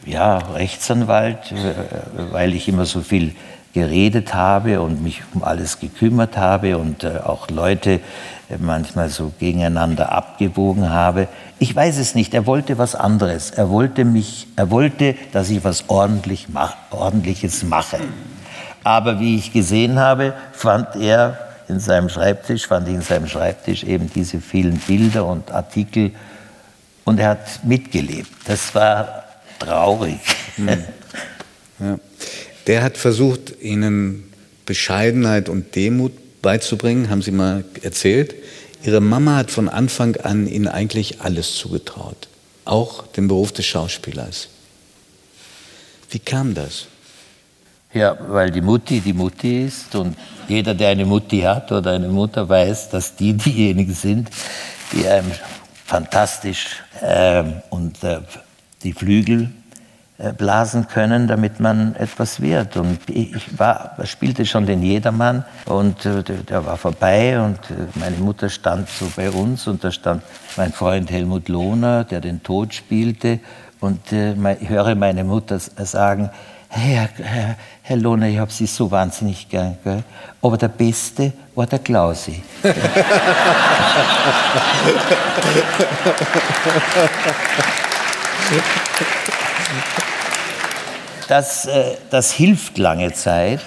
[0.04, 3.34] ja, Rechtsanwalt, äh, weil ich immer so viel
[3.72, 8.00] geredet habe und mich um alles gekümmert habe und äh, auch Leute äh,
[8.58, 11.28] manchmal so gegeneinander abgewogen habe.
[11.58, 12.34] Ich weiß es nicht.
[12.34, 13.50] Er wollte was anderes.
[13.50, 17.98] Er wollte mich, er wollte, dass ich was ordentlich mach, Ordentliches mache.
[18.84, 23.84] Aber wie ich gesehen habe, fand er in seinem Schreibtisch, fand ich in seinem Schreibtisch
[23.84, 26.10] eben diese vielen Bilder und Artikel
[27.04, 28.30] und er hat mitgelebt.
[28.44, 29.24] Das war
[29.58, 30.20] traurig.
[30.56, 30.68] Hm.
[31.80, 31.96] Ja.
[32.66, 34.32] Der hat versucht, ihnen
[34.66, 38.34] Bescheidenheit und Demut beizubringen, haben Sie mal erzählt.
[38.84, 42.28] Ihre Mama hat von Anfang an ihnen eigentlich alles zugetraut,
[42.64, 44.48] auch den Beruf des Schauspielers.
[46.10, 46.86] Wie kam das?
[47.94, 50.16] Ja, weil die Mutti die Mutti ist und
[50.48, 54.30] jeder, der eine Mutti hat oder eine Mutter, weiß, dass die diejenigen sind,
[54.92, 55.30] die einem
[55.84, 58.20] fantastisch äh, und äh,
[58.82, 59.50] die Flügel
[60.30, 62.76] blasen können, damit man etwas wird.
[62.76, 68.16] Und ich war, spielte schon den Jedermann und äh, der war vorbei und äh, meine
[68.18, 70.22] Mutter stand so bei uns und da stand
[70.56, 73.40] mein Freund Helmut Lohner, der den Tod spielte
[73.80, 76.30] und ich höre meine Mutter sagen,
[76.68, 80.04] Herr, Herr, Herr Lohner, ich habe Sie so wahnsinnig gern, gell?
[80.40, 82.42] aber der Beste war der Klausi.
[91.28, 93.60] das, äh, das hilft lange Zeit.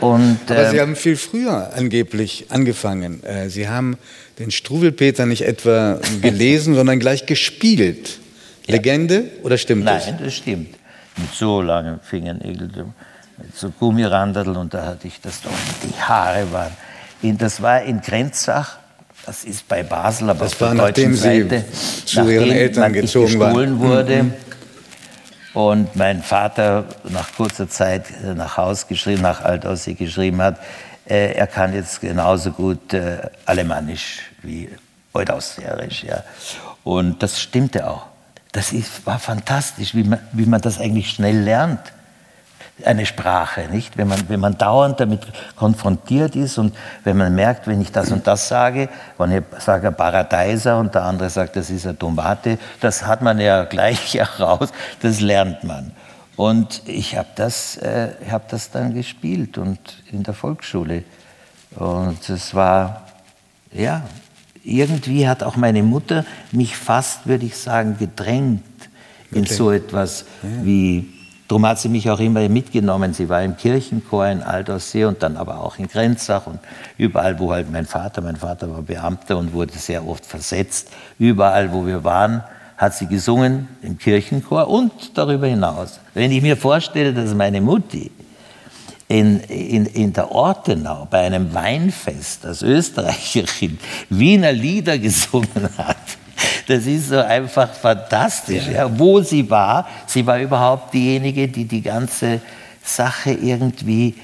[0.00, 3.22] Und, Aber Sie haben viel früher angeblich angefangen.
[3.24, 3.96] Äh, Sie haben
[4.38, 8.18] den Struwelpeter nicht etwa gelesen, sondern gleich gespielt.
[8.66, 10.06] Legende oder stimmt Nein, das?
[10.06, 10.74] Nein, das stimmt.
[11.16, 12.94] Mit so langen Fingernägeln,
[13.38, 15.50] mit so Gummirandeln und da hatte ich das doch.
[15.82, 16.72] Die Haare waren.
[17.38, 18.78] Das war in Grenzach,
[19.26, 21.64] das ist bei Basel, aber das auf der war, deutschen nachdem Sie Seite,
[22.06, 23.78] zu Ihren Eltern gestohlen waren.
[23.78, 24.22] wurde.
[24.22, 24.32] Mhm.
[25.52, 30.58] Und mein Vater nach kurzer Zeit nach Haus geschrieben, nach Altaussee geschrieben hat,
[31.08, 34.70] äh, er kann jetzt genauso gut äh, Alemannisch wie
[35.12, 36.04] Altausserisch.
[36.04, 36.22] Ja.
[36.84, 38.06] Und das stimmte auch.
[38.52, 41.80] Das ist, war fantastisch, wie man, wie man das eigentlich schnell lernt.
[42.84, 43.96] Eine Sprache, nicht?
[43.96, 45.20] Wenn man, wenn man dauernd damit
[45.56, 48.88] konfrontiert ist und wenn man merkt, wenn ich das und das sage,
[49.18, 53.38] wenn ich sage Paradeiser und der andere sagt, das ist eine Tomate, das hat man
[53.38, 55.92] ja gleich heraus, das lernt man.
[56.36, 59.78] Und ich habe das, äh, hab das dann gespielt und
[60.10, 61.04] in der Volksschule.
[61.76, 63.06] Und es war,
[63.72, 64.02] ja,
[64.64, 68.62] irgendwie hat auch meine Mutter mich fast, würde ich sagen, gedrängt
[69.32, 69.54] in okay.
[69.54, 70.48] so etwas ja.
[70.64, 71.12] wie,
[71.50, 73.12] darum hat sie mich auch immer mitgenommen.
[73.12, 76.60] Sie war im Kirchenchor in Altaussee und dann aber auch in Grenzach und
[76.96, 81.72] überall, wo halt mein Vater, mein Vater war Beamter und wurde sehr oft versetzt, überall,
[81.72, 82.44] wo wir waren,
[82.76, 85.98] hat sie gesungen im Kirchenchor und darüber hinaus.
[86.14, 88.12] Wenn ich mir vorstelle, dass meine Mutti
[89.08, 93.76] in, in, in der Ortenau bei einem Weinfest als Österreicherin
[94.08, 95.96] Wiener Lieder gesungen hat,
[96.70, 98.66] das ist so einfach fantastisch.
[98.66, 98.86] Ja.
[98.86, 98.98] ja.
[98.98, 102.40] Wo sie war, sie war überhaupt diejenige, die die ganze
[102.82, 104.14] Sache irgendwie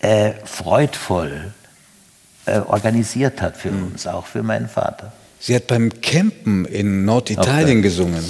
[0.00, 1.52] äh, freudvoll
[2.46, 3.92] äh, organisiert hat für mhm.
[3.92, 5.12] uns, auch für meinen Vater.
[5.38, 7.82] Sie hat beim Campen in Norditalien okay.
[7.82, 8.24] gesungen.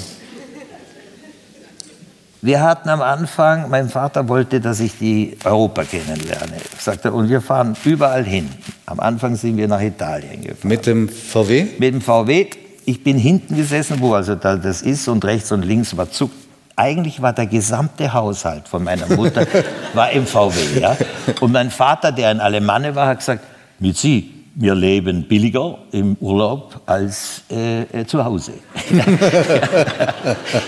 [2.45, 6.57] Wir hatten am Anfang, mein Vater wollte, dass ich die Europa kennenlerne.
[6.77, 8.51] Sagte, und wir fahren überall hin.
[8.85, 10.69] Am Anfang sind wir nach Italien gefahren.
[10.69, 11.67] Mit dem VW?
[11.79, 12.51] Mit dem VW.
[12.85, 16.31] Ich bin hinten gesessen, wo also da das ist, und rechts und links war Zug.
[16.75, 19.47] Eigentlich war der gesamte Haushalt von meiner Mutter
[19.95, 20.81] war im VW.
[20.81, 20.97] Ja?
[21.41, 23.45] Und mein Vater, der ein Alemanne war, hat gesagt,
[23.79, 28.53] mit Sie, wir leben billiger im Urlaub als äh, äh zu Hause.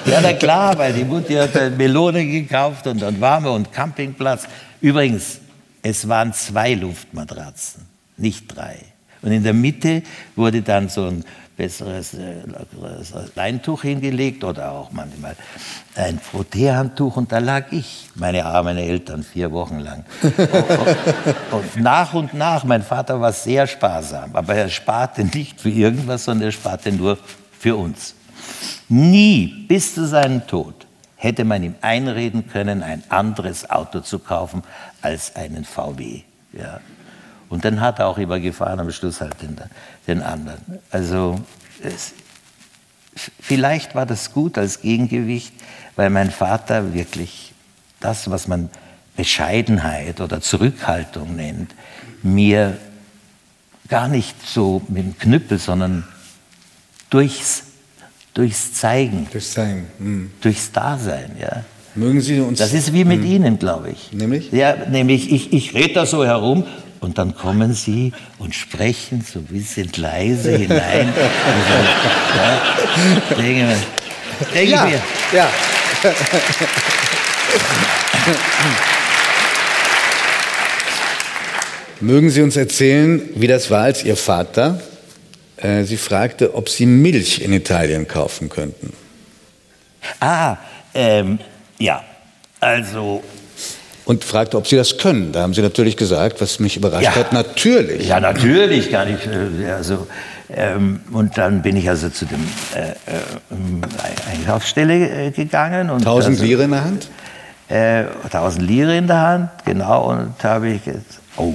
[0.06, 4.46] ja, na klar, weil die Mutter hat eine Melone gekauft und einen Warme und Campingplatz.
[4.80, 5.40] Übrigens,
[5.82, 7.82] es waren zwei Luftmatratzen,
[8.16, 8.76] nicht drei.
[9.20, 10.02] Und in der Mitte
[10.36, 11.24] wurde dann so ein
[11.56, 12.42] besseres äh,
[13.34, 15.36] Leintuch hingelegt oder auch manchmal
[15.94, 20.04] ein Frotteehandtuch und da lag ich, meine armen Eltern, vier Wochen lang.
[20.22, 20.34] und,
[21.52, 26.24] und nach und nach, mein Vater war sehr sparsam, aber er sparte nicht für irgendwas,
[26.24, 27.18] sondern er sparte nur
[27.58, 28.14] für uns.
[28.88, 30.86] Nie bis zu seinem Tod
[31.16, 34.62] hätte man ihm einreden können, ein anderes Auto zu kaufen
[35.00, 36.22] als einen VW.
[36.52, 36.80] Ja.
[37.54, 39.56] Und dann hat er auch immer gefahren, am Schluss halt den,
[40.08, 40.80] den anderen.
[40.90, 41.40] Also
[41.80, 42.12] es,
[43.40, 45.52] vielleicht war das gut als Gegengewicht,
[45.94, 47.52] weil mein Vater wirklich
[48.00, 48.70] das, was man
[49.16, 51.76] Bescheidenheit oder Zurückhaltung nennt,
[52.24, 52.76] mir
[53.86, 56.02] gar nicht so mit dem Knüppel, sondern
[57.08, 57.62] durchs,
[58.34, 59.86] durchs Zeigen, durchs, Zeigen.
[60.00, 60.32] Mhm.
[60.40, 61.36] durchs Dasein.
[61.40, 61.64] Ja.
[61.94, 62.58] Mögen Sie uns.
[62.58, 63.26] Das ist wie mit mhm.
[63.26, 64.12] Ihnen, glaube ich.
[64.12, 64.50] Nämlich?
[64.50, 66.64] Ja, nämlich ich, ich rede da so herum
[67.04, 71.12] und dann kommen sie und sprechen so ein bisschen leise hinein.
[71.14, 71.74] also,
[72.36, 73.76] ja, denke mir,
[74.54, 75.02] denke ja, mir.
[75.32, 75.50] Ja.
[82.00, 84.80] Mögen Sie uns erzählen, wie das war, als Ihr Vater
[85.56, 88.92] äh, Sie fragte, ob Sie Milch in Italien kaufen könnten?
[90.20, 90.56] Ah,
[90.94, 91.38] ähm,
[91.78, 92.02] ja.
[92.60, 93.22] Also
[94.04, 95.32] und fragte, ob Sie das können.
[95.32, 97.14] Da haben Sie natürlich gesagt, was mich überrascht ja.
[97.14, 98.08] hat, natürlich.
[98.08, 99.26] Ja, natürlich kann ich.
[99.26, 100.06] Äh, also,
[100.54, 102.40] ähm, und dann bin ich also zu dem
[102.74, 102.94] äh, äh,
[104.30, 105.90] Einkaufsstelle äh, gegangen.
[105.90, 107.08] Und 1000 also, Lire in der Hand?
[107.68, 110.10] Äh, 1000 Lire in der Hand, genau.
[110.10, 111.54] Und da habe ich jetzt, oh,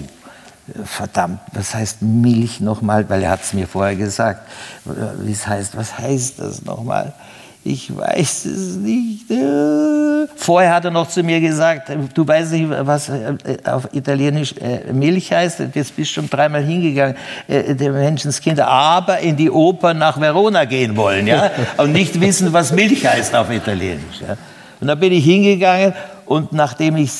[0.85, 3.07] verdammt, was heißt Milch nochmal?
[3.09, 4.47] Weil er hat es mir vorher gesagt.
[4.85, 7.13] Wie es heißt, was heißt das nochmal?
[7.63, 9.29] Ich weiß es nicht.
[9.29, 10.27] Äh.
[10.35, 14.91] Vorher hat er noch zu mir gesagt, du weißt nicht, was äh, auf Italienisch äh,
[14.93, 15.59] Milch heißt.
[15.73, 17.15] Jetzt bist du schon dreimal hingegangen,
[17.47, 22.71] der Menschenskinder, aber in die Oper nach Verona gehen wollen, ja, und nicht wissen, was
[22.71, 24.21] Milch heißt auf Italienisch.
[24.25, 24.37] Ja?
[24.79, 25.93] Und da bin ich hingegangen
[26.25, 27.11] und nachdem ich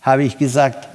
[0.00, 0.88] habe ich gesagt,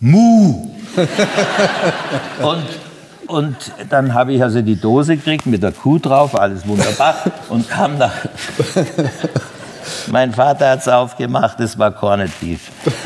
[0.00, 0.68] Mu.
[2.42, 2.89] und
[3.30, 3.56] und
[3.88, 7.16] dann habe ich also die Dose gekriegt mit der Kuh drauf, alles wunderbar.
[7.48, 8.12] und kam nach.
[10.08, 12.70] mein Vater hat es aufgemacht, es war Corned Beef.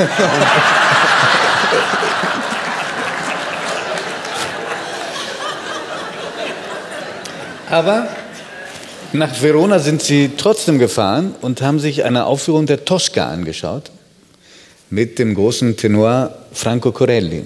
[7.70, 8.06] Aber
[9.14, 13.92] Nach Verona sind Sie trotzdem gefahren und haben sich eine Aufführung der Tosca angeschaut
[14.90, 17.44] mit dem großen Tenor Franco Corelli.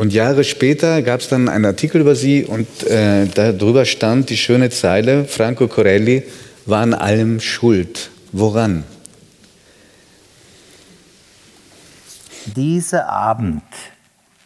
[0.00, 4.38] Und Jahre später gab es dann einen Artikel über Sie und äh, darüber stand die
[4.38, 6.22] schöne Zeile, Franco Corelli
[6.64, 8.10] war an allem schuld.
[8.32, 8.84] Woran?
[12.56, 13.62] Dieser Abend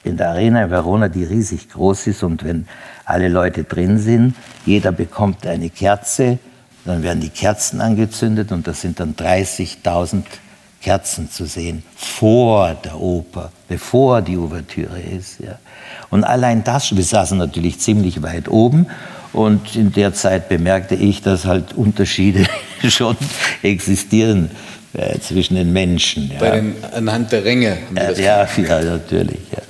[0.03, 2.67] in der Arena in Verona, die riesig groß ist und wenn
[3.05, 4.35] alle Leute drin sind,
[4.67, 6.41] jeder bekommt eine Kerze,
[6.85, 10.25] dann werden die Kerzen angezündet und das sind dann 30.000
[10.85, 15.41] Kerzen zu sehen vor der Oper, bevor die Ouvertüre ist.
[15.41, 15.59] Ja.
[16.11, 18.87] Und allein das, wir saßen natürlich ziemlich weit oben
[19.33, 22.45] und in der Zeit bemerkte ich, dass halt Unterschiede
[22.89, 23.17] schon
[23.63, 24.51] existieren
[24.93, 26.31] äh, zwischen den Menschen.
[26.31, 26.39] Ja.
[26.39, 27.79] Bei den, anhand der Ränge.
[27.95, 29.41] Äh, ja, ja, natürlich.
[29.53, 29.63] Ja.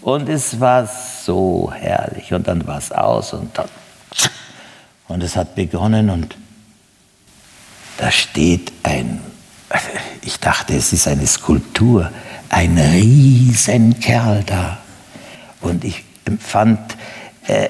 [0.00, 0.88] Und es war
[1.24, 2.32] so herrlich.
[2.32, 3.68] Und dann war es aus und dann.
[5.08, 6.36] Und es hat begonnen und
[7.98, 9.20] da steht ein,
[10.22, 12.10] ich dachte, es ist eine Skulptur,
[12.48, 14.78] ein Riesenkerl da.
[15.60, 16.96] Und ich empfand,
[17.46, 17.68] äh,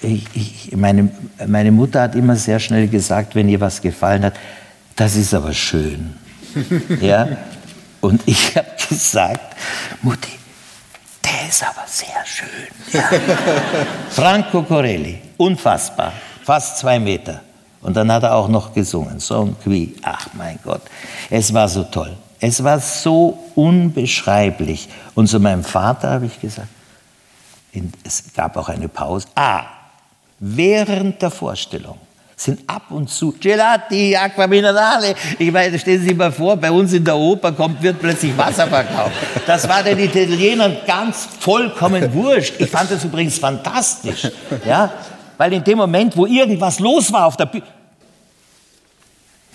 [0.00, 1.10] ich, meine,
[1.46, 4.34] meine Mutter hat immer sehr schnell gesagt, wenn ihr was gefallen hat,
[4.96, 6.14] das ist aber schön.
[7.00, 7.28] ja?
[8.00, 9.56] Und ich habe gesagt,
[10.02, 10.32] Mutti,
[11.24, 12.48] der ist aber sehr schön.
[12.92, 13.10] Ja.
[14.10, 16.12] Franco Corelli, unfassbar,
[16.44, 17.40] fast zwei Meter.
[17.84, 19.94] Und dann hat er auch noch gesungen, Son qui.
[20.02, 20.80] Ach mein Gott,
[21.30, 22.16] es war so toll.
[22.40, 24.88] Es war so unbeschreiblich.
[25.14, 26.68] Und zu meinem Vater habe ich gesagt,
[28.02, 29.28] es gab auch eine Pause.
[29.34, 29.64] Ah,
[30.38, 31.98] während der Vorstellung
[32.36, 35.14] sind ab und zu Gelati, Aqua Minerale.
[35.38, 38.36] Ich meine, stellen Sie sich mal vor, bei uns in der Oper kommt, wird plötzlich
[38.36, 39.12] Wasser verkauft.
[39.46, 42.54] Das war den Italienern ganz vollkommen wurscht.
[42.58, 44.28] Ich fand das übrigens fantastisch.
[44.66, 44.90] Ja?
[45.36, 47.66] Weil in dem Moment, wo irgendwas los war auf der Bühne,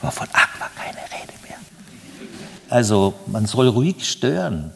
[0.02, 1.58] war von Aqua keine Rede mehr.
[2.70, 4.72] Also man soll ruhig stören,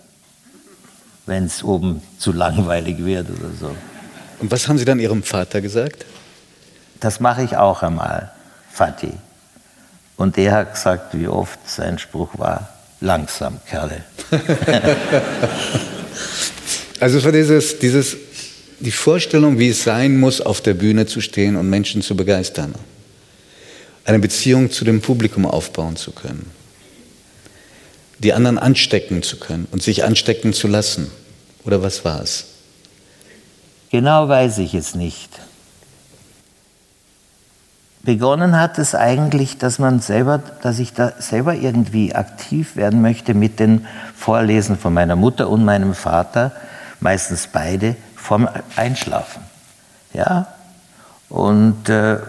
[1.25, 3.75] wenn es oben zu langweilig wird oder so.
[4.39, 6.05] Und was haben Sie dann Ihrem Vater gesagt?
[6.99, 8.31] Das mache ich auch einmal,
[8.71, 9.13] Fatih.
[10.17, 12.69] Und der hat gesagt, wie oft sein Spruch war,
[13.01, 14.03] langsam, Kerle.
[16.99, 18.15] also es war dieses, dieses,
[18.83, 22.75] die Vorstellung, wie es sein muss, auf der Bühne zu stehen und Menschen zu begeistern.
[24.03, 26.51] Eine Beziehung zu dem Publikum aufbauen zu können.
[28.19, 31.09] Die anderen anstecken zu können und sich anstecken zu lassen.
[31.63, 32.45] Oder was war es?
[33.89, 35.29] Genau weiß ich es nicht.
[38.01, 43.33] Begonnen hat es eigentlich, dass man selber, dass ich da selber irgendwie aktiv werden möchte
[43.33, 46.51] mit den Vorlesen von meiner Mutter und meinem Vater,
[46.99, 49.43] meistens beide, vorm Einschlafen.
[50.13, 50.47] Ja?
[51.29, 52.19] Und, äh,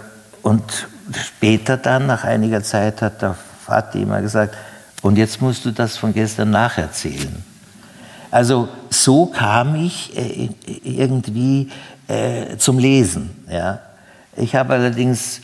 [0.42, 4.56] und später dann, nach einiger Zeit, hat der Vater immer gesagt,
[5.02, 7.44] und jetzt musst du das von gestern nacherzählen.
[8.30, 10.48] Also so kam ich äh,
[10.82, 11.70] irgendwie
[12.08, 13.44] äh, zum Lesen.
[13.48, 13.80] Ja?
[14.36, 15.42] Ich habe allerdings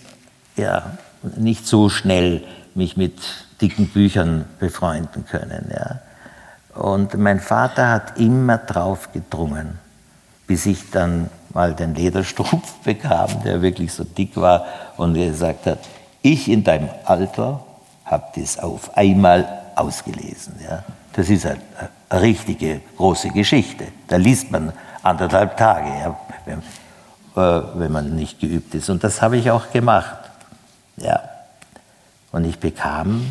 [0.56, 0.92] ja,
[1.36, 2.42] nicht so schnell
[2.74, 3.20] mich mit
[3.60, 5.70] dicken Büchern befreunden können.
[5.72, 6.00] Ja.
[6.74, 9.78] Und mein Vater hat immer drauf gedrungen,
[10.50, 14.64] bis ich dann mal den Lederstrumpf bekam, der wirklich so dick war
[14.96, 15.78] und gesagt hat,
[16.22, 17.64] ich in deinem Alter
[18.04, 20.56] habe das auf einmal ausgelesen.
[20.60, 20.82] Ja.
[21.12, 21.60] Das ist eine,
[22.08, 23.86] eine, richtige große Geschichte.
[24.08, 24.72] Da liest man
[25.04, 26.58] anderthalb Tage, ja, wenn,
[27.36, 28.90] äh, wenn man nicht geübt ist.
[28.90, 30.18] Und das habe ich auch gemacht.
[30.96, 31.20] Ja.
[32.32, 33.24] Und ich bekam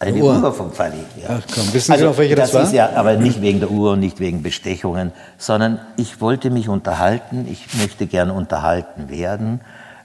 [0.00, 1.04] eine Uhr, Uhr vom Fanny.
[1.20, 1.28] Ja.
[1.38, 2.62] Ach komm, wissen Sie also, noch, welche das, das war?
[2.64, 6.68] Ist ja, aber nicht wegen der Uhr und nicht wegen Bestechungen, sondern ich wollte mich
[6.68, 9.60] unterhalten, ich möchte gern unterhalten werden.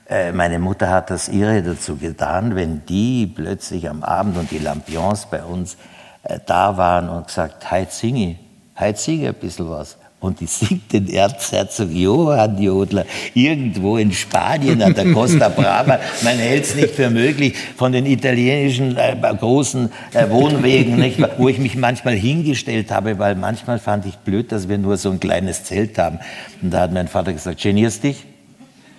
[0.07, 4.59] Äh, meine Mutter hat das ihre dazu getan, wenn die plötzlich am Abend und die
[4.59, 5.77] Lampions bei uns
[6.23, 8.35] äh, da waren und gesagt, heute singe
[8.77, 14.81] heute singe ein bisschen was und die singt den Erzherzog Johann Jodler irgendwo in Spanien
[14.81, 15.99] an der Costa Brava.
[16.21, 21.47] Man hält es nicht für möglich von den italienischen äh, großen äh, Wohnwegen, nicht, wo
[21.47, 25.19] ich mich manchmal hingestellt habe, weil manchmal fand ich blöd, dass wir nur so ein
[25.19, 26.19] kleines Zelt haben.
[26.61, 28.25] Und da hat mein Vater gesagt, genierst dich?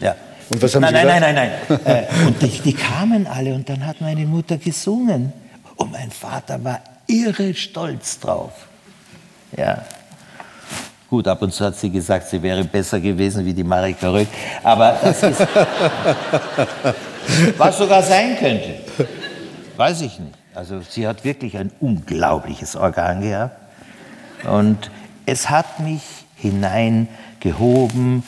[0.01, 0.15] Ja.
[0.49, 2.05] Und was haben nein, Sie nein, nein, nein, nein, nein.
[2.05, 5.33] äh, und die, die kamen alle und dann hat meine Mutter gesungen.
[5.75, 8.53] Und mein Vater war irre stolz drauf.
[9.57, 9.85] Ja.
[11.09, 14.27] Gut, ab und zu hat sie gesagt, sie wäre besser gewesen wie die Marika Röck.
[14.63, 15.41] Aber das ist.
[17.59, 18.75] was sogar sein könnte.
[19.77, 20.35] Weiß ich nicht.
[20.55, 23.57] Also sie hat wirklich ein unglaubliches Organ gehabt.
[24.51, 24.91] Und
[25.27, 26.03] es hat mich
[26.37, 28.23] hineingehoben,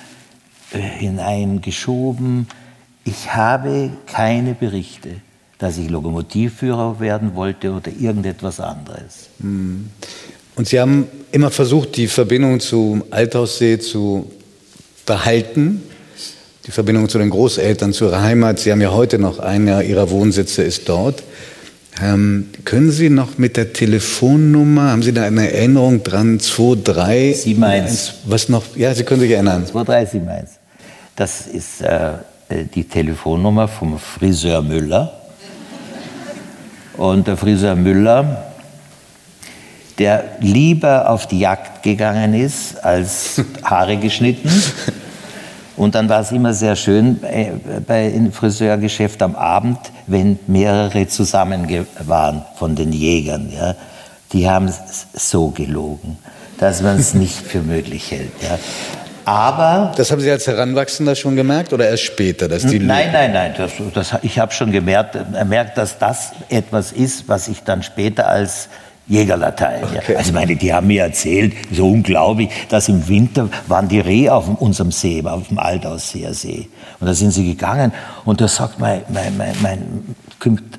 [0.72, 2.48] äh, hineingeschoben
[3.04, 5.16] Ich habe keine Berichte,
[5.58, 9.30] dass ich Lokomotivführer werden wollte oder irgendetwas anderes.
[9.40, 9.90] Hm.
[10.59, 14.28] Und Sie haben immer versucht, die Verbindung zum Althaussee zu
[15.06, 15.84] behalten,
[16.66, 18.59] die Verbindung zu den Großeltern, zu Ihrer Heimat.
[18.59, 21.22] Sie haben ja heute noch einer Ihrer Wohnsitze ist dort.
[22.02, 27.56] Ähm, können Sie noch mit der Telefonnummer, haben Sie da eine Erinnerung dran, 23?
[27.56, 28.14] 71.
[28.24, 28.64] Was noch?
[28.74, 29.64] Ja, Sie können sich erinnern.
[29.64, 30.59] 2371.
[31.14, 32.14] Das ist äh,
[32.74, 35.20] die Telefonnummer vom Friseur Müller.
[36.96, 38.47] Und der Friseur Müller,
[39.99, 44.51] der lieber auf die Jagd gegangen ist, als Haare geschnitten.
[45.76, 47.53] Und dann war es immer sehr schön bei,
[47.86, 51.68] bei im Friseurgeschäft am Abend, wenn mehrere zusammen
[52.01, 53.53] waren von den Jägern.
[53.55, 53.74] Ja.
[54.32, 54.72] Die haben
[55.14, 56.18] so gelogen,
[56.59, 58.32] dass man es nicht für möglich hält.
[58.42, 58.59] Ja.
[59.24, 63.32] Aber das haben Sie als Heranwachsender schon gemerkt oder erst später, dass die Nein, nein,
[63.32, 63.55] nein.
[63.57, 68.26] Das, das, ich habe schon gemerkt, gemerkt, dass das etwas ist, was ich dann später
[68.26, 68.70] als
[69.09, 69.84] Jägerlatein.
[69.84, 70.12] Okay.
[70.12, 70.18] Ja.
[70.18, 74.48] Also meine, die haben mir erzählt, so unglaublich, dass im Winter waren die Rehe auf
[74.61, 76.68] unserem See, auf dem Altausseer See.
[77.00, 77.92] Und da sind sie gegangen
[78.24, 80.16] und da sagt mein, mein, mein, mein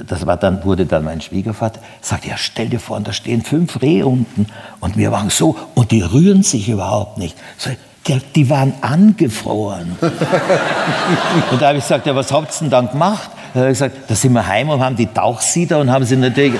[0.08, 3.82] das war dann, wurde dann mein Schwiegervater, sagt, ja, stell dir vor, da stehen fünf
[3.82, 4.48] Rehe unten
[4.80, 7.36] und wir waren so und die rühren sich überhaupt nicht.
[7.58, 7.72] So,
[8.10, 9.96] die, die waren angefroren.
[11.52, 13.30] und da habe ich gesagt, ja, was habt ihr denn dann gemacht?
[13.54, 16.16] Da habe ich gesagt, da sind wir heim und haben die Tauchsieder und haben sie
[16.16, 16.60] natürlich.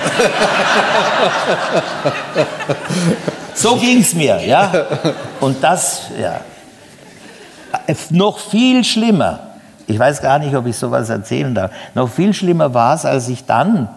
[3.54, 4.72] so ging es mir, ja.
[5.40, 6.40] Und das, ja.
[8.10, 9.40] Noch viel schlimmer,
[9.86, 13.28] ich weiß gar nicht, ob ich sowas erzählen darf, noch viel schlimmer war es, als
[13.28, 13.88] ich dann,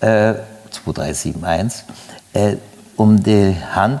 [0.00, 0.34] äh,
[0.70, 1.84] 2371,
[2.34, 2.56] äh,
[2.96, 4.00] um die Hand,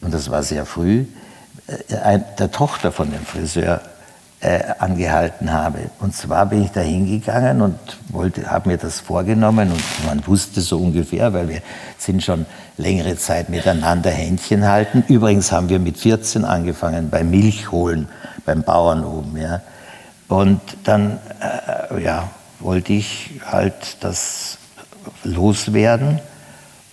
[0.00, 1.23] und das war sehr früh, äh,
[1.68, 3.80] der Tochter von dem Friseur
[4.44, 5.78] äh, angehalten habe.
[6.00, 7.78] Und zwar bin ich da hingegangen und
[8.10, 11.62] wollte, habe mir das vorgenommen und man wusste so ungefähr, weil wir
[11.96, 12.44] sind schon
[12.76, 15.02] längere Zeit miteinander Händchen halten.
[15.08, 18.08] Übrigens haben wir mit 14 angefangen beim Milchholen
[18.44, 19.38] beim Bauern oben.
[19.38, 19.62] Ja.
[20.28, 24.58] Und dann äh, ja, wollte ich halt das
[25.22, 26.20] loswerden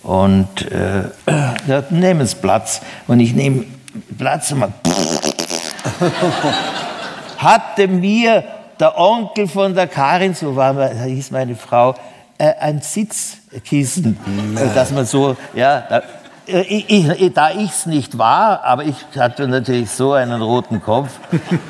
[0.02, 1.04] und äh,
[1.66, 3.64] ja, nehmen es Platz und ich nehme
[4.18, 4.72] Platz mal
[7.38, 8.44] hatte mir
[8.78, 11.94] der Onkel von der Karin, so war, hieß meine Frau,
[12.38, 14.18] äh, ein Sitzkissen,
[14.54, 14.70] Nein.
[14.74, 16.02] dass man so, ja, da,
[16.48, 20.80] äh, ich, ich, da ich es nicht war, aber ich hatte natürlich so einen roten
[20.82, 21.10] Kopf,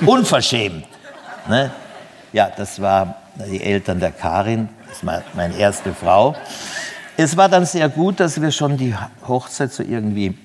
[0.06, 0.86] unverschämt.
[1.48, 1.70] Ne?
[2.32, 3.16] Ja, das war
[3.50, 6.34] die Eltern der Karin, das war meine erste Frau.
[7.16, 8.94] Es war dann sehr gut, dass wir schon die
[9.26, 10.36] Hochzeit so irgendwie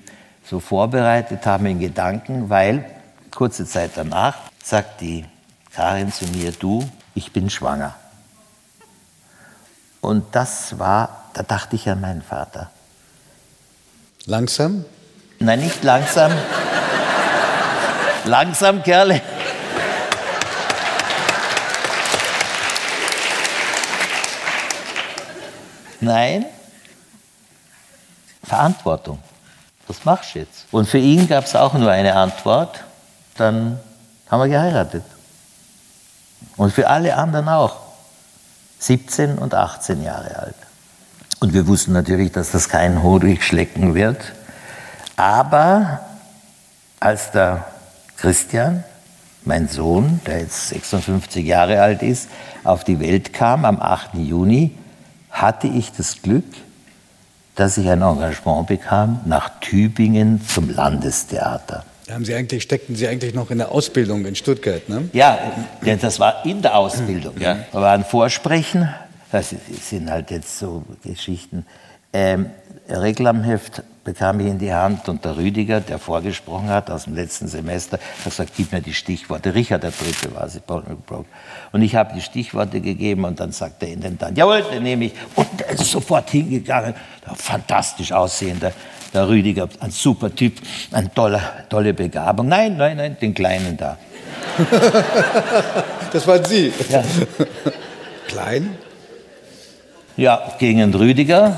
[0.48, 2.84] so vorbereitet haben in Gedanken, weil
[3.30, 5.26] kurze Zeit danach sagt die
[5.74, 7.94] Karin zu mir, du, ich bin schwanger.
[10.00, 12.70] Und das war, da dachte ich an meinen Vater.
[14.24, 14.84] Langsam?
[15.38, 16.32] Nein, nicht langsam.
[18.24, 19.20] langsam, Kerle.
[26.00, 26.46] Nein,
[28.44, 29.18] Verantwortung.
[29.88, 30.66] Was machst du jetzt?
[30.70, 32.84] Und für ihn gab es auch nur eine Antwort
[33.38, 33.78] dann
[34.28, 35.04] haben wir geheiratet.
[36.56, 37.76] Und für alle anderen auch.
[38.80, 40.54] 17 und 18 Jahre alt.
[41.40, 44.20] Und wir wussten natürlich, dass das kein Honigschlecken wird.
[45.16, 46.00] Aber
[47.00, 47.64] als der
[48.16, 48.84] Christian,
[49.44, 52.28] mein Sohn, der jetzt 56 Jahre alt ist,
[52.62, 54.14] auf die Welt kam am 8.
[54.14, 54.76] Juni,
[55.30, 56.44] hatte ich das Glück,
[57.58, 61.84] dass ich ein Engagement bekam nach Tübingen zum Landestheater.
[62.08, 65.10] Haben Sie eigentlich, steckten Sie eigentlich noch in der Ausbildung in Stuttgart, ne?
[65.12, 65.38] Ja,
[66.00, 67.34] das war in der Ausbildung.
[67.40, 67.58] Ja.
[67.72, 68.88] Da war ein Vorsprechen,
[69.32, 71.66] das sind halt jetzt so Geschichten.
[72.12, 72.46] Ähm,
[72.88, 77.46] Reklamheft bekam ich in die Hand und der Rüdiger, der vorgesprochen hat aus dem letzten
[77.46, 79.54] Semester, hat gesagt, gib mir die Stichworte.
[79.54, 80.58] Richard der Dritte war es.
[81.72, 85.12] Und ich habe die Stichworte gegeben und dann sagt der Intendant, jawohl, den nehme ich.
[85.34, 86.94] Und er ist sofort hingegangen,
[87.36, 88.72] fantastisch aussehender
[89.12, 90.54] der Rüdiger, ein super Typ,
[90.90, 92.48] eine tolle, tolle Begabung.
[92.48, 93.98] Nein, nein, nein, den Kleinen da.
[96.12, 96.72] das waren Sie.
[96.88, 97.04] Ja.
[98.26, 98.78] Klein?
[100.16, 101.56] Ja, gegen den Rüdiger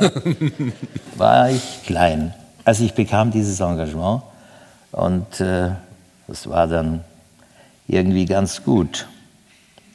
[1.17, 2.35] war ich klein.
[2.71, 4.23] Also ich bekam dieses Engagement
[4.93, 5.71] und äh,
[6.29, 7.03] das war dann
[7.89, 9.09] irgendwie ganz gut.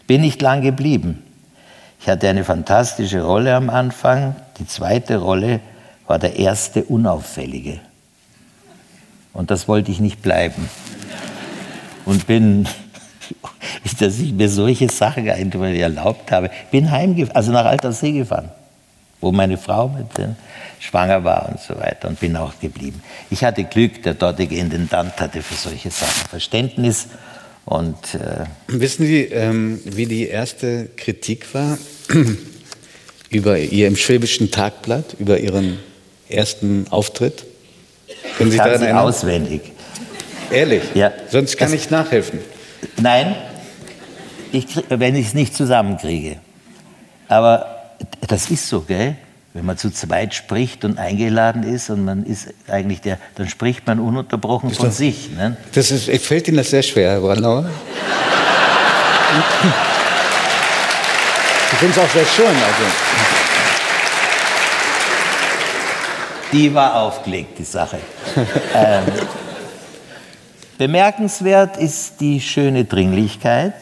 [0.07, 1.23] Bin nicht lang geblieben.
[2.01, 4.35] Ich hatte eine fantastische Rolle am Anfang.
[4.59, 5.61] Die zweite Rolle
[6.05, 7.79] war der erste Unauffällige.
[9.31, 10.69] Und das wollte ich nicht bleiben.
[12.03, 12.67] Und bin
[14.01, 16.51] dass ich mir solche Sachen erlaubt habe.
[16.71, 18.49] Bin heimgefahren, also nach Altersee gefahren,
[19.21, 20.35] wo meine Frau mit den
[20.85, 23.01] schwanger war und so weiter und bin auch geblieben.
[23.29, 27.07] Ich hatte Glück, der dortige Intendant hatte für solche Sachen Verständnis.
[27.65, 31.77] Und, äh Wissen Sie, ähm, wie die erste Kritik war
[33.29, 35.79] über Ihr im Schwäbischen Tagblatt, über Ihren
[36.29, 37.45] ersten Auftritt?
[38.37, 38.97] Können Sie daran erinnern?
[38.97, 39.61] auswendig.
[40.51, 40.83] Ehrlich?
[40.93, 41.11] Ja.
[41.29, 42.39] Sonst kann das, ich nachhelfen.
[42.97, 43.35] Nein,
[44.51, 46.37] ich, wenn ich es nicht zusammenkriege.
[47.27, 47.95] Aber
[48.27, 49.15] das ist so, gell?
[49.55, 53.87] Wenn man zu zweit spricht und eingeladen ist und man ist eigentlich der, dann spricht
[53.87, 55.29] man ununterbrochen von das, sich.
[55.31, 55.55] Ne?
[55.71, 57.69] Das ist, fällt Ihnen das sehr schwer, Herr Brandauer?
[61.71, 62.47] ich finde es auch sehr schön.
[62.47, 62.83] Also.
[66.51, 67.99] Die war aufgelegt, die Sache.
[68.75, 69.05] ähm,
[70.77, 73.75] bemerkenswert ist die schöne Dringlichkeit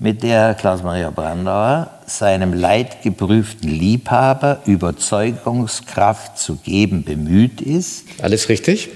[0.00, 8.04] mit der Klaus-Maria Brandauer seinem leidgeprüften Liebhaber Überzeugungskraft zu geben bemüht ist.
[8.22, 8.90] Alles richtig?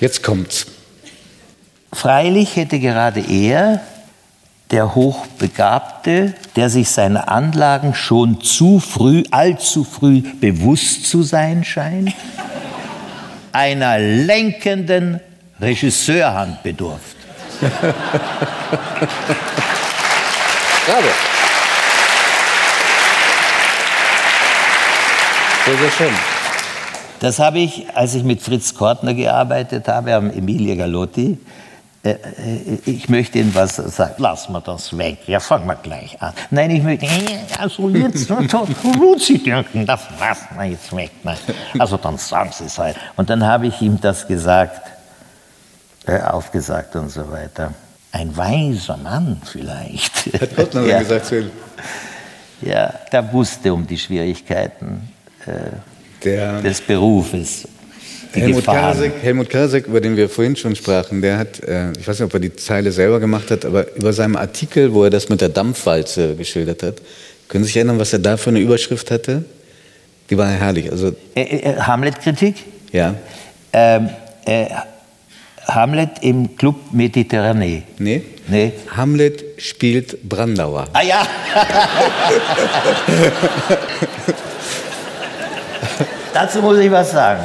[0.00, 0.66] Jetzt kommt's.
[1.92, 3.80] Freilich hätte gerade er,
[4.72, 12.12] der Hochbegabte, der sich seiner Anlagen schon zu früh, allzu früh bewusst zu sein scheint,
[13.52, 15.20] einer lenkenden
[15.60, 17.13] Regisseurhand bedurft.
[20.86, 21.08] Bravo.
[25.64, 26.14] Sehr, sehr schön.
[27.20, 31.38] Das habe ich, als ich mit Fritz Kortner gearbeitet habe, am Emilia Galotti.
[32.02, 32.18] Äh, äh,
[32.84, 34.12] ich möchte Ihnen was sagen.
[34.18, 35.20] Lassen wir das weg.
[35.26, 36.34] Ja, fangen wir gleich an.
[36.50, 37.06] Nein, ich möchte.
[37.58, 38.30] Also jetzt,
[39.20, 41.12] Sie denken, das lassen wir jetzt weg.
[41.78, 42.96] Also dann sagen Sie es halt.
[43.16, 44.90] Und dann habe ich ihm das gesagt äh,
[46.06, 47.72] aufgesagt und so weiter.
[48.12, 50.32] Ein weiser Mann vielleicht.
[50.40, 51.00] Hat Gottner ja.
[51.00, 51.50] gesagt zu ihm?
[52.60, 55.08] Ja, der wusste um die Schwierigkeiten
[55.46, 57.68] äh, des Berufes.
[58.32, 62.18] Helmut Karasek, Helmut Karasek, über den wir vorhin schon sprachen, der hat, äh, ich weiß
[62.18, 65.28] nicht, ob er die Zeile selber gemacht hat, aber über seinem Artikel, wo er das
[65.28, 66.96] mit der Dampfwalze geschildert hat,
[67.48, 69.44] können Sie sich erinnern, was er da für eine Überschrift hatte?
[70.30, 70.90] Die war herrlich.
[70.90, 72.56] Also, äh, äh, Hamlet-Kritik?
[72.92, 73.14] Ja.
[73.72, 74.08] Ähm,
[74.46, 74.66] äh,
[75.66, 77.82] Hamlet im Club Mediterranee.
[77.98, 78.22] Nee.
[78.48, 78.72] nee.
[78.94, 80.86] Hamlet spielt Brandauer.
[80.92, 81.26] Ah ja.
[86.34, 87.42] Dazu muss ich was sagen.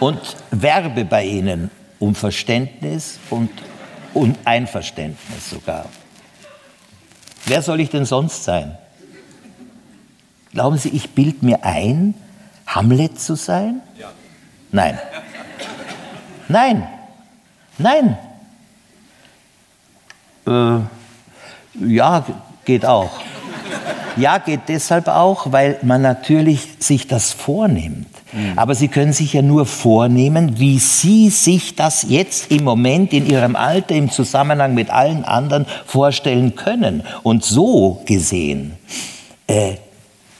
[0.00, 3.50] und werbe bei Ihnen um Verständnis und,
[4.14, 5.86] und Einverständnis sogar.
[7.46, 8.76] Wer soll ich denn sonst sein?
[10.56, 12.14] Glauben Sie, ich bilde mir ein,
[12.66, 13.82] Hamlet zu sein?
[14.00, 14.06] Ja.
[14.72, 14.98] Nein.
[16.48, 16.88] Nein.
[17.76, 18.16] Nein.
[20.46, 20.78] Äh,
[21.86, 22.24] ja,
[22.64, 23.10] geht auch.
[24.16, 28.08] Ja, geht deshalb auch, weil man natürlich sich das vornimmt.
[28.32, 28.58] Mhm.
[28.58, 33.28] Aber Sie können sich ja nur vornehmen, wie Sie sich das jetzt im Moment in
[33.28, 37.02] Ihrem Alter im Zusammenhang mit allen anderen vorstellen können.
[37.22, 38.78] Und so gesehen
[39.48, 39.74] äh,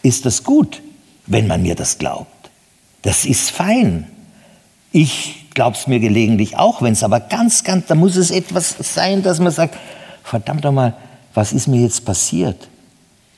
[0.06, 0.82] ist das gut,
[1.26, 2.50] wenn man mir das glaubt.
[3.02, 4.06] Das ist fein.
[4.92, 8.76] Ich glaube es mir gelegentlich auch, wenn es aber ganz, ganz, da muss es etwas
[8.78, 9.76] sein, dass man sagt,
[10.22, 10.94] verdammt nochmal,
[11.34, 12.68] was ist mir jetzt passiert?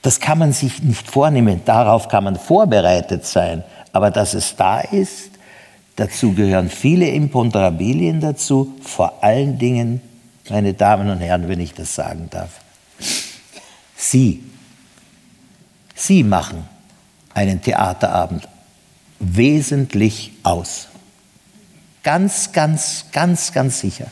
[0.03, 4.81] Das kann man sich nicht vornehmen, darauf kann man vorbereitet sein, aber dass es da
[4.81, 5.31] ist,
[5.97, 10.01] dazu gehören viele Imponderabilien dazu, vor allen Dingen,
[10.49, 12.51] meine Damen und Herren, wenn ich das sagen darf,
[13.97, 14.43] Sie
[15.99, 16.65] Sie machen
[17.35, 18.47] einen Theaterabend
[19.19, 20.87] wesentlich aus.
[22.05, 24.07] Ganz, ganz, ganz, ganz sicher.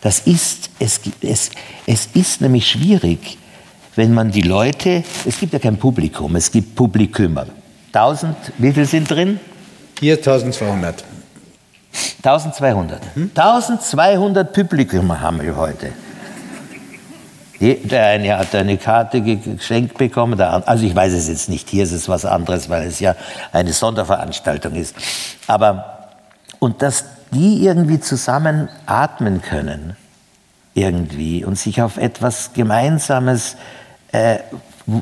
[0.00, 1.50] Das ist, es, es,
[1.86, 3.38] es ist nämlich schwierig,
[3.94, 7.46] wenn man die Leute, es gibt ja kein Publikum, es gibt Publikümer.
[7.92, 9.38] 1000, wie viel sind drin?
[10.00, 11.04] Hier 1200.
[12.18, 13.00] 1200.
[13.14, 13.30] Hm?
[13.32, 15.92] 1200 Publikümer haben wir heute.
[17.60, 21.92] Der eine hat eine Karte geschenkt bekommen, also ich weiß es jetzt nicht, hier ist
[21.92, 23.16] es was anderes, weil es ja
[23.52, 24.94] eine Sonderveranstaltung ist.
[25.46, 26.10] Aber,
[26.58, 29.96] und dass die irgendwie zusammen atmen können,
[30.74, 33.56] irgendwie, und sich auf etwas Gemeinsames,
[34.12, 34.38] äh,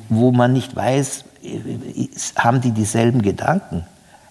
[0.09, 1.25] wo man nicht weiß,
[2.37, 3.85] haben die dieselben Gedanken.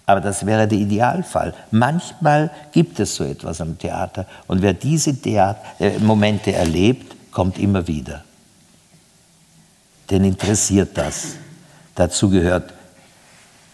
[0.06, 1.54] Aber das wäre der Idealfall.
[1.72, 4.26] Manchmal gibt es so etwas am Theater.
[4.48, 8.24] Und wer diese Theater äh, Momente erlebt, kommt immer wieder.
[10.10, 11.36] Den interessiert das.
[11.96, 12.74] Dazu gehört,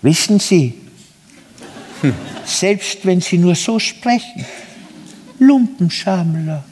[0.02, 0.82] wissen Sie.
[2.46, 4.46] Selbst wenn sie nur so sprechen.
[5.40, 6.64] Lumpenschamler.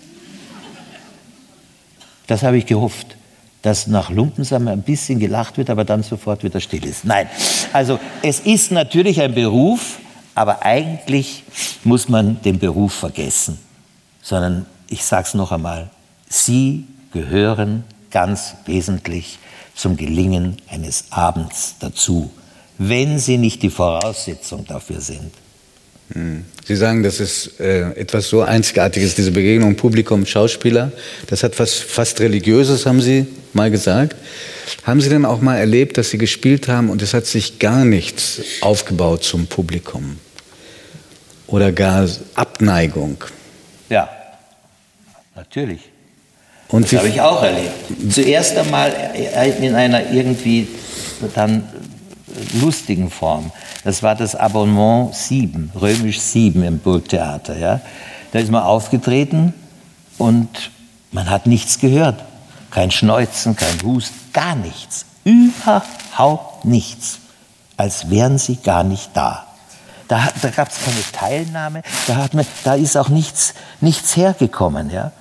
[2.28, 3.16] Das habe ich gehofft,
[3.62, 7.06] dass nach Lumpensammler ein bisschen gelacht wird, aber dann sofort wieder still ist.
[7.06, 7.30] Nein,
[7.74, 10.00] also es ist natürlich ein Beruf,
[10.36, 11.44] aber eigentlich
[11.84, 13.58] muss man den Beruf vergessen.
[14.22, 15.90] Sondern ich sage es noch einmal,
[16.30, 19.40] Sie gehören ganz wesentlich
[19.76, 22.32] zum Gelingen eines Abends dazu,
[22.78, 25.32] wenn sie nicht die Voraussetzung dafür sind.
[26.14, 26.46] Hm.
[26.66, 30.92] Sie sagen, das ist äh, etwas so Einzigartiges, diese Begegnung Publikum, Schauspieler.
[31.28, 34.16] Das hat was fast Religiöses, haben Sie mal gesagt.
[34.84, 37.84] Haben Sie denn auch mal erlebt, dass Sie gespielt haben und es hat sich gar
[37.86, 40.18] nichts aufgebaut zum Publikum?
[41.48, 43.24] Oder gar Abneigung?
[43.90, 44.10] Ja,
[45.36, 45.82] natürlich.
[46.70, 48.14] Und das habe ich auch erlebt.
[48.14, 48.94] Zuerst einmal
[49.62, 50.68] in einer irgendwie
[51.34, 51.64] dann
[52.60, 53.52] lustigen Form.
[53.84, 57.58] Das war das Abonnement 7, römisch 7 im Burgtheater.
[57.58, 57.80] Ja?
[58.32, 59.54] Da ist man aufgetreten
[60.18, 60.72] und
[61.12, 62.24] man hat nichts gehört.
[62.70, 65.06] Kein Schneuzen, kein Husten, gar nichts.
[65.24, 67.20] Überhaupt nichts.
[67.78, 69.46] Als wären sie gar nicht da.
[70.08, 74.90] Da, da gab es keine Teilnahme, da, hat man, da ist auch nichts, nichts hergekommen.
[74.90, 75.12] Ja?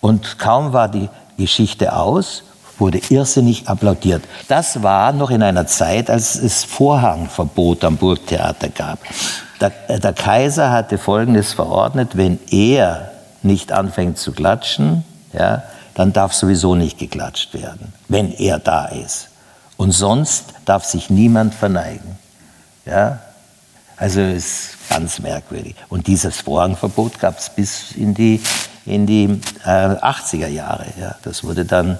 [0.00, 2.42] Und kaum war die Geschichte aus,
[2.78, 4.22] wurde irrsinnig applaudiert.
[4.48, 8.98] Das war noch in einer Zeit, als es Vorhangverbot am Burgtheater gab.
[9.60, 15.62] Der, äh, der Kaiser hatte Folgendes verordnet, wenn er nicht anfängt zu klatschen, ja,
[15.94, 19.28] dann darf sowieso nicht geklatscht werden, wenn er da ist.
[19.76, 22.18] Und sonst darf sich niemand verneigen.
[22.84, 23.20] Ja?
[23.96, 25.74] Also ist ganz merkwürdig.
[25.88, 28.42] Und dieses Vorhangverbot gab es bis in die,
[28.86, 30.86] in die äh, 80er Jahre.
[30.98, 31.16] Ja?
[31.22, 31.98] Das wurde dann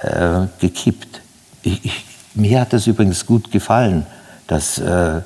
[0.00, 1.20] äh, gekippt.
[1.62, 2.04] Ich, ich,
[2.34, 4.06] mir hat das übrigens gut gefallen.
[4.46, 5.22] dass äh,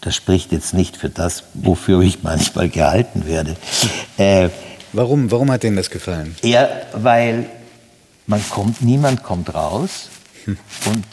[0.00, 3.56] das spricht jetzt nicht für das, wofür ich manchmal gehalten werde.
[4.16, 4.50] Äh,
[4.92, 6.34] warum, warum hat Ihnen das gefallen?
[6.42, 7.46] Ja, weil
[8.26, 10.08] man kommt, niemand kommt raus
[10.44, 10.58] hm.
[10.86, 11.04] und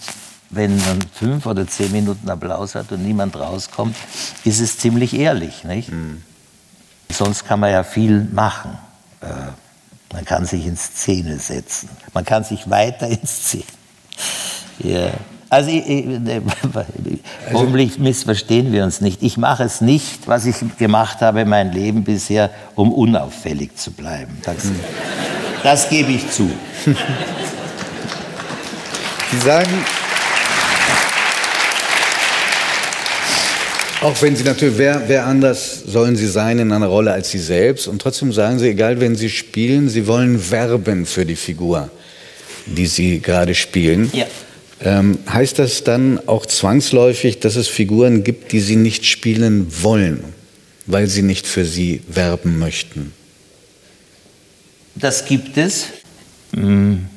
[0.49, 3.95] wenn man fünf oder zehn Minuten Applaus hat und niemand rauskommt,
[4.43, 5.63] ist es ziemlich ehrlich.
[5.66, 5.89] Nicht?
[5.89, 6.24] Hm.
[7.12, 8.78] Sonst kann man ja viel machen.
[9.22, 9.28] Äh,
[10.14, 11.89] man kann sich in Szene setzen.
[12.14, 13.64] Man kann sich weiter in Szene.
[14.80, 15.10] Ja.
[15.49, 16.06] Also, ich, ich,
[17.53, 19.22] hoffentlich missverstehen wir uns nicht.
[19.24, 24.38] Ich mache es nicht, was ich gemacht habe mein Leben bisher, um unauffällig zu bleiben.
[24.43, 24.58] Das,
[25.64, 26.49] das gebe ich zu.
[29.32, 29.72] Sie sagen,
[34.06, 37.39] Auch wenn Sie natürlich, wer, wer anders sollen Sie sein in einer Rolle als Sie
[37.39, 37.88] selbst?
[37.88, 41.89] Und trotzdem sagen Sie, egal wenn Sie spielen, Sie wollen werben für die Figur,
[42.68, 44.12] die Sie gerade spielen.
[44.14, 44.28] Ja.
[44.80, 50.24] Ähm, heißt das dann auch zwangsläufig, dass es Figuren gibt, die Sie nicht spielen wollen,
[50.86, 53.12] weil Sie nicht für sie werben möchten?
[54.93, 55.86] Das gibt es.
[56.53, 57.08] Hm.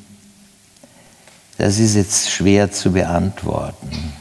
[1.59, 4.18] Das ist jetzt schwer zu beantworten.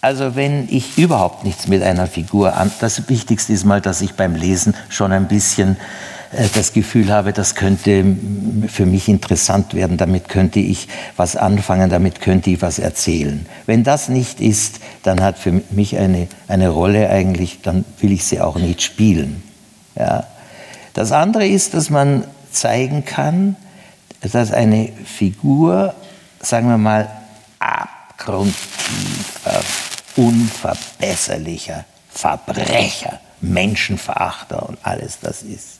[0.00, 4.14] Also wenn ich überhaupt nichts mit einer Figur an, das Wichtigste ist mal, dass ich
[4.14, 5.76] beim Lesen schon ein bisschen
[6.32, 8.04] äh, das Gefühl habe, das könnte
[8.68, 10.86] für mich interessant werden, damit könnte ich
[11.16, 13.44] was anfangen, damit könnte ich was erzählen.
[13.66, 18.24] Wenn das nicht ist, dann hat für mich eine, eine Rolle eigentlich, dann will ich
[18.24, 19.42] sie auch nicht spielen.
[19.96, 20.24] Ja.
[20.94, 22.22] Das andere ist, dass man
[22.52, 23.56] zeigen kann,
[24.20, 25.94] dass eine Figur,
[26.40, 27.08] sagen wir mal,
[27.58, 29.60] abgrundtiefer
[30.18, 35.78] unverbesserlicher Verbrecher, Menschenverachter und alles das ist.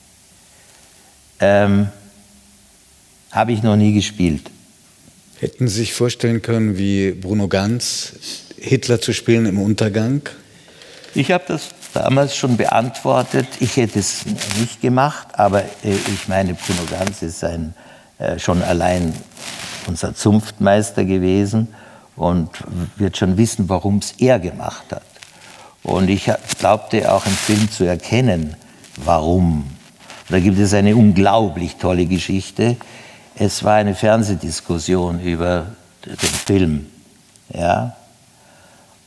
[1.40, 1.88] Ähm,
[3.32, 4.50] Habe ich noch nie gespielt.
[5.40, 8.12] Hätten Sie sich vorstellen können, wie Bruno Ganz
[8.56, 10.22] Hitler zu spielen im Untergang?
[11.14, 13.46] Ich habe das damals schon beantwortet.
[13.58, 14.24] Ich hätte es
[14.60, 17.74] nicht gemacht, aber äh, ich meine, Bruno Ganz ist ein,
[18.18, 19.12] äh, schon allein
[19.88, 21.68] unser Zunftmeister gewesen
[22.18, 22.50] und
[22.96, 25.02] wird schon wissen, warum es er gemacht hat.
[25.82, 28.56] Und ich glaubte auch im Film zu erkennen,
[28.96, 29.70] warum.
[30.28, 32.76] Da gibt es eine unglaublich tolle Geschichte.
[33.36, 35.68] Es war eine Fernsehdiskussion über
[36.04, 36.86] den Film.
[37.54, 37.96] Ja?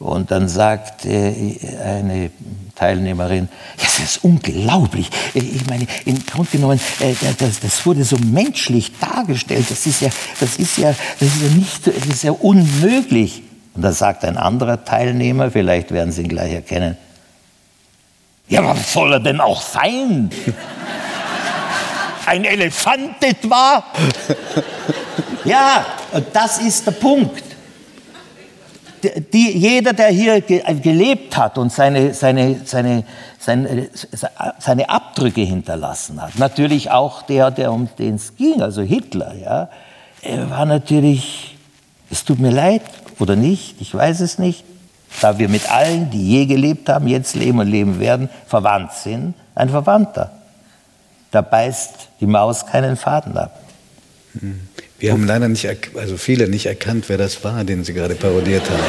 [0.02, 2.32] Und dann sagt äh, eine
[2.74, 5.10] Teilnehmerin, das ist unglaublich.
[5.36, 9.68] Äh, ich meine, im Grunde genommen, äh, das, das, wurde so menschlich dargestellt.
[9.70, 13.44] Das ist ja, das ist ja, das ist ja nicht, das ist ja unmöglich.
[13.76, 16.98] Und dann sagt ein anderer Teilnehmer, vielleicht werden Sie ihn gleich erkennen,
[18.50, 20.30] ja, was soll er denn auch sein?
[22.26, 23.84] Ein Elefant etwa?
[25.44, 27.51] Ja, und das ist der Punkt.
[29.04, 33.04] Die, jeder, der hier gelebt hat und seine, seine, seine,
[33.40, 33.90] seine,
[34.60, 39.70] seine Abdrücke hinterlassen hat, natürlich auch der, der um den es ging, also Hitler, ja,
[40.50, 41.58] war natürlich,
[42.10, 42.84] es tut mir leid
[43.20, 44.64] oder nicht, ich weiß es nicht,
[45.20, 49.34] da wir mit allen, die je gelebt haben, jetzt leben und leben werden, verwandt sind,
[49.56, 50.32] ein Verwandter.
[51.32, 53.60] Da beißt die Maus keinen Faden ab.
[55.02, 58.62] Wir haben leider nicht, also viele nicht erkannt, wer das war, den Sie gerade parodiert
[58.70, 58.84] haben.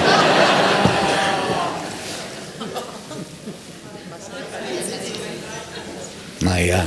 [6.40, 6.84] Naja.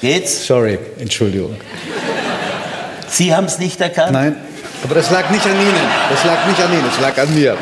[0.00, 0.46] Geht's?
[0.46, 1.56] Sorry, Entschuldigung.
[3.10, 4.12] Sie haben es nicht erkannt?
[4.12, 4.36] Nein,
[4.82, 5.74] aber das lag nicht an Ihnen.
[6.08, 7.54] Das lag nicht an Ihnen, das lag an mir.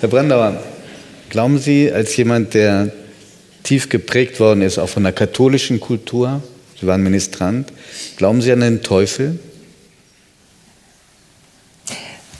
[0.00, 0.60] Herr Brandauer,
[1.28, 2.90] glauben Sie, als jemand, der
[3.62, 6.42] tief geprägt worden ist, auch von der katholischen Kultur,
[6.80, 7.72] Sie waren Ministrant,
[8.16, 9.38] glauben Sie an den Teufel?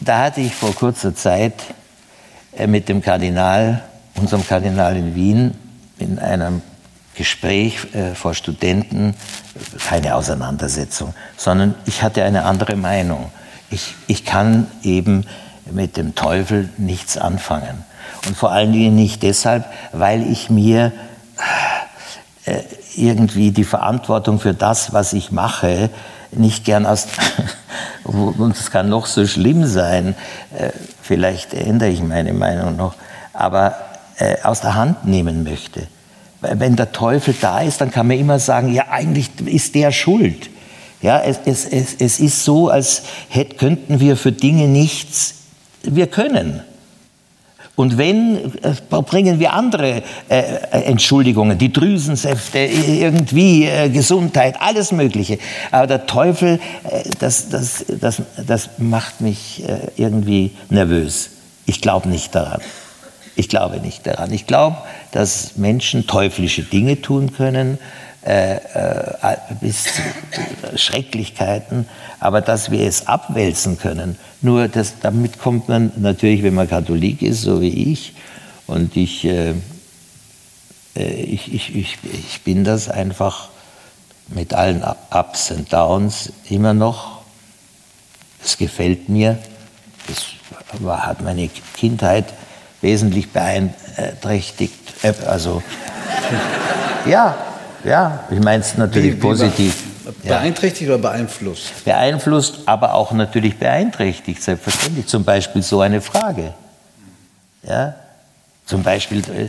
[0.01, 1.55] Da hatte ich vor kurzer Zeit
[2.57, 3.83] äh, mit dem Kardinal,
[4.15, 5.55] unserem Kardinal in Wien,
[5.99, 6.63] in einem
[7.15, 9.15] Gespräch äh, vor Studenten,
[9.87, 13.31] keine Auseinandersetzung, sondern ich hatte eine andere Meinung.
[13.71, 15.27] Ich, ich kann eben
[15.71, 17.85] mit dem Teufel nichts anfangen.
[18.27, 20.93] Und vor allen Dingen nicht deshalb, weil ich mir
[22.47, 22.63] äh,
[22.97, 25.91] irgendwie die Verantwortung für das, was ich mache,
[26.33, 27.07] nicht gern aus,
[28.05, 30.15] und es kann noch so schlimm sein,
[30.57, 30.71] äh,
[31.03, 32.95] vielleicht ändere ich meine Meinung noch,
[33.33, 33.75] aber
[34.19, 35.87] äh, aus der Hand nehmen möchte.
[36.41, 40.49] Wenn der Teufel da ist, dann kann man immer sagen, ja, eigentlich ist der schuld.
[41.03, 45.35] Ja, es, es, es, es ist so, als hätten, könnten wir für Dinge nichts
[45.83, 46.63] wir können.
[47.81, 55.39] Und wenn, äh, bringen wir andere äh, Entschuldigungen, die Drüsensäfte, irgendwie äh, Gesundheit, alles Mögliche.
[55.71, 61.31] Aber der Teufel, äh, das, das, das, das macht mich äh, irgendwie nervös.
[61.65, 62.61] Ich glaube nicht daran.
[63.35, 64.31] Ich glaube nicht daran.
[64.31, 64.77] Ich glaube,
[65.13, 67.79] dass Menschen teuflische Dinge tun können,
[68.23, 70.03] äh, äh, bis zu
[70.77, 74.19] Schrecklichkeiten, aber dass wir es abwälzen können.
[74.43, 78.13] Nur das, damit kommt man natürlich, wenn man Katholik ist, so wie ich,
[78.67, 79.55] und ich, äh,
[80.97, 83.49] äh ich, ich, ich, ich bin das einfach
[84.29, 87.23] mit allen Ups und Downs immer noch.
[88.45, 89.39] Es gefällt mir.
[90.07, 90.27] Das
[90.81, 92.27] war, hat meine Kindheit
[92.83, 94.75] wesentlich beeinträchtigt.
[95.03, 95.63] Äh, also,
[97.07, 97.35] ja,
[97.85, 99.85] ja, ich meine es natürlich wie, wie positiv.
[100.25, 100.95] Beeinträchtigt ja.
[100.95, 101.85] oder beeinflusst?
[101.85, 105.07] Beeinflusst, aber auch natürlich beeinträchtigt, selbstverständlich.
[105.07, 106.55] Zum Beispiel so eine Frage.
[107.63, 107.95] Ja?
[108.71, 109.49] Zum Beispiel, äh,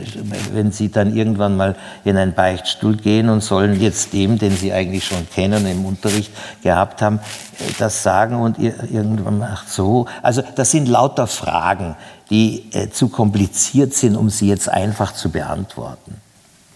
[0.53, 4.73] wenn Sie dann irgendwann mal in einen Beichtstuhl gehen und sollen jetzt dem, den Sie
[4.73, 6.32] eigentlich schon kennen, im Unterricht
[6.63, 7.19] gehabt haben,
[7.59, 10.07] äh, das sagen und irgendwann macht so.
[10.23, 11.95] Also das sind lauter Fragen,
[12.32, 16.15] die äh, zu kompliziert sind, um sie jetzt einfach zu beantworten.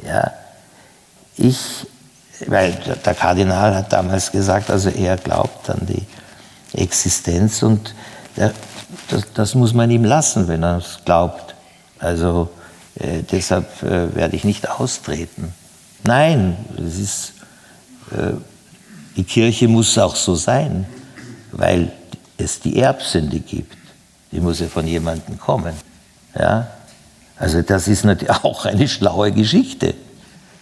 [0.05, 0.31] Ja?
[1.37, 1.87] Ich,
[2.47, 2.73] weil
[3.05, 6.03] der Kardinal hat damals gesagt, also er glaubt an die
[6.77, 7.93] Existenz und
[8.37, 8.53] der,
[9.09, 11.55] das, das, muss man ihm lassen, wenn er es glaubt.
[11.99, 12.49] Also
[12.99, 15.53] äh, deshalb äh, werde ich nicht austreten.
[16.03, 17.33] Nein, es ist,
[18.11, 18.33] äh,
[19.15, 20.85] die Kirche muss auch so sein,
[21.51, 21.91] weil
[22.37, 23.77] es die Erbsünde gibt.
[24.31, 25.73] Die muss ja von jemandem kommen.
[26.37, 26.67] Ja?
[27.37, 29.93] Also das ist natürlich auch eine schlaue Geschichte.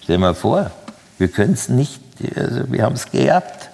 [0.03, 0.69] Stell dir mal vor,
[1.17, 2.01] wir können es nicht,
[2.35, 3.69] also wir haben es geerbt.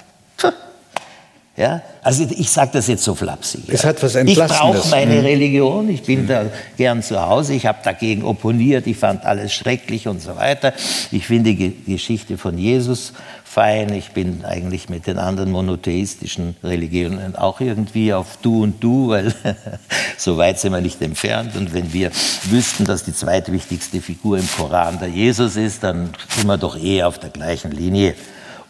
[1.58, 1.82] Ja?
[2.04, 3.64] Also ich sage das jetzt so flapsig.
[3.68, 5.26] Es hat was Ich brauche meine mhm.
[5.26, 6.28] Religion, ich bin mhm.
[6.28, 6.46] da
[6.78, 10.72] gern zu Hause, ich habe dagegen opponiert, ich fand alles schrecklich und so weiter.
[11.12, 13.12] Ich finde die Geschichte von Jesus
[13.50, 19.10] fein, ich bin eigentlich mit den anderen monotheistischen Religionen auch irgendwie auf Du und Du,
[19.10, 19.34] weil
[20.18, 21.56] so weit sind wir nicht entfernt.
[21.56, 22.12] Und wenn wir
[22.44, 27.02] wüssten, dass die zweitwichtigste Figur im Koran der Jesus ist, dann sind wir doch eh
[27.02, 28.14] auf der gleichen Linie.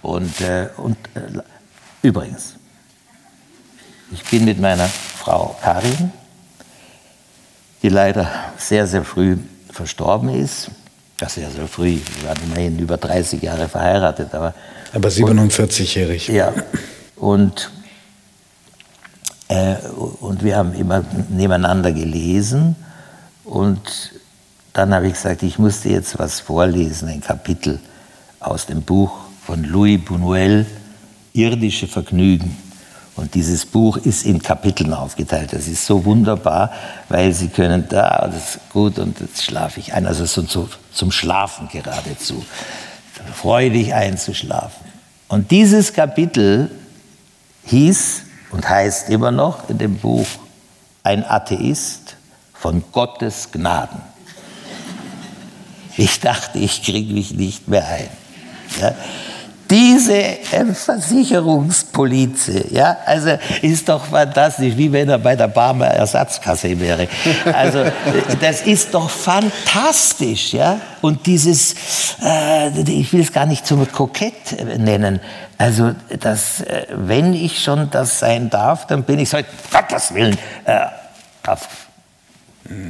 [0.02, 1.42] Und, äh, und äh,
[2.02, 2.56] übrigens,
[4.14, 6.14] ich bin mit meiner Frau Karin,
[7.84, 9.36] die leider sehr, sehr früh
[9.70, 10.72] verstorben ist.
[11.20, 11.98] Das sehr, sehr früh.
[12.20, 14.34] Wir waren immerhin über 30 Jahre verheiratet.
[14.34, 14.54] Aber,
[14.94, 16.30] aber 47-jährig.
[16.30, 16.54] Ja.
[17.18, 17.70] Und,
[19.50, 19.76] äh,
[20.22, 22.78] und wir haben immer nebeneinander gelesen.
[23.44, 23.82] Und
[24.72, 27.80] dann habe ich gesagt, ich musste jetzt was vorlesen, ein Kapitel
[28.40, 29.12] aus dem Buch
[29.46, 30.66] von Louis Buñuel,
[31.34, 32.56] Irdische Vergnügen.
[33.20, 35.52] Und dieses Buch ist in Kapiteln aufgeteilt.
[35.52, 36.72] Das ist so wunderbar,
[37.10, 40.08] weil Sie können da, das ist gut und jetzt schlafe ich ein.
[40.08, 42.46] Also so, zum Schlafen geradezu.
[43.34, 44.86] Freudig einzuschlafen.
[45.28, 46.72] Und dieses Kapitel
[47.66, 50.26] hieß und heißt immer noch in dem Buch
[51.04, 52.16] ein Atheist
[52.54, 54.02] von Gottes Gnaden.
[55.98, 58.08] Ich dachte, ich kriege mich nicht mehr ein.
[58.80, 58.96] Ja?
[59.70, 60.38] Diese
[60.74, 67.08] Versicherungspolize, ja, also ist doch fantastisch, wie wenn er bei der Barmer Ersatzkasse wäre.
[67.54, 67.86] Also
[68.42, 70.82] das ist doch fantastisch, ja.
[71.02, 71.76] Und dieses,
[72.24, 75.20] äh, ich will es gar nicht zum Kokett nennen.
[75.60, 79.38] Also das, äh, wenn ich schon das sein darf, dann bin ich so,
[79.72, 80.86] Gottes Willen, äh,
[81.46, 81.68] auf,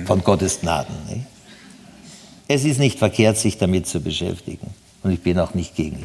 [0.06, 0.96] von Gottes Gnaden.
[1.10, 1.26] Nicht?
[2.48, 4.74] Es ist nicht verkehrt, sich damit zu beschäftigen.
[5.04, 6.04] Und ich bin auch nicht gegen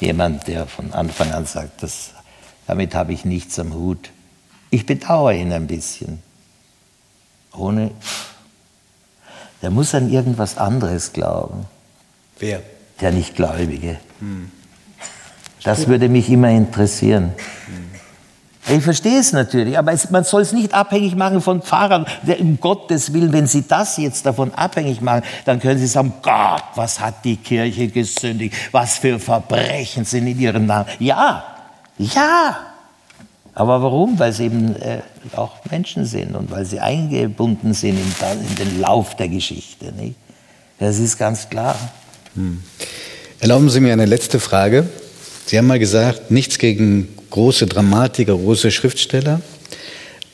[0.00, 2.10] jemand, der von Anfang an sagt, das,
[2.66, 4.10] damit habe ich nichts am Hut.
[4.70, 6.22] Ich bedauere ihn ein bisschen.
[7.54, 7.90] Ohne,
[9.62, 11.66] der muss an irgendwas anderes glauben.
[12.38, 12.62] Wer?
[13.00, 13.98] Der Nichtgläubige.
[14.20, 14.50] Hm.
[15.64, 17.32] Das würde mich immer interessieren.
[17.66, 17.85] Hm.
[18.68, 22.04] Ich verstehe es natürlich, aber es, man soll es nicht abhängig machen von Pfarrern.
[22.40, 26.64] Um Gottes Willen, wenn Sie das jetzt davon abhängig machen, dann können Sie sagen, Gott,
[26.74, 28.56] was hat die Kirche gesündigt?
[28.72, 30.86] Was für Verbrechen sind in ihrem Namen?
[30.98, 31.44] Ja,
[31.98, 32.56] ja.
[33.54, 34.18] Aber warum?
[34.18, 34.98] Weil sie eben äh,
[35.34, 39.92] auch Menschen sind und weil sie eingebunden sind in, in den Lauf der Geschichte.
[39.92, 40.16] Nicht?
[40.78, 41.74] Das ist ganz klar.
[42.34, 42.62] Hm.
[43.40, 44.86] Erlauben Sie mir eine letzte Frage.
[45.46, 49.40] Sie haben mal gesagt, nichts gegen große Dramatiker, große Schriftsteller.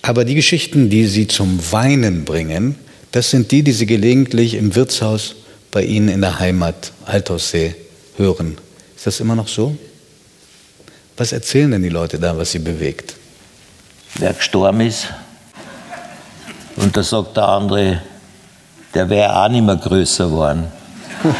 [0.00, 2.76] Aber die Geschichten, die Sie zum Weinen bringen,
[3.12, 5.34] das sind die, die Sie gelegentlich im Wirtshaus
[5.70, 7.74] bei Ihnen in der Heimat, Althaussee,
[8.16, 8.56] hören.
[8.96, 9.76] Ist das immer noch so?
[11.18, 13.14] Was erzählen denn die Leute da, was sie bewegt?
[14.14, 15.08] Wer gestorben ist.
[16.76, 18.02] Und da sagt der andere,
[18.94, 20.68] der wäre auch nicht mehr größer geworden.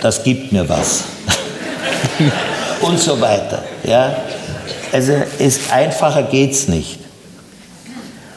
[0.00, 1.04] Das gibt mir was
[2.82, 3.62] und so weiter.
[3.84, 4.16] Ja?
[4.92, 6.98] Also ist, einfacher geht es nicht.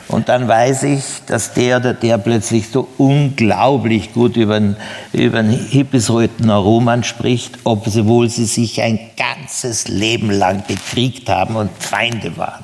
[0.08, 4.78] Und dann weiß ich, dass der oder der plötzlich so unglaublich gut über einen,
[5.12, 11.72] über einen Hippisrötener Roman spricht, obwohl sie sich ein ganzes Leben lang bekriegt haben und
[11.80, 12.64] Feinde waren.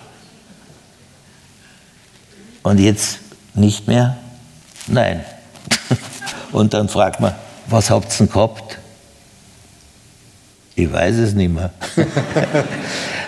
[2.64, 3.20] Und jetzt
[3.56, 4.18] nicht mehr?
[4.88, 5.26] Nein.
[6.52, 7.34] Und dann fragt man,
[7.68, 8.78] was habt ihr denn gehabt?
[10.76, 11.72] Ich weiß es nicht mehr.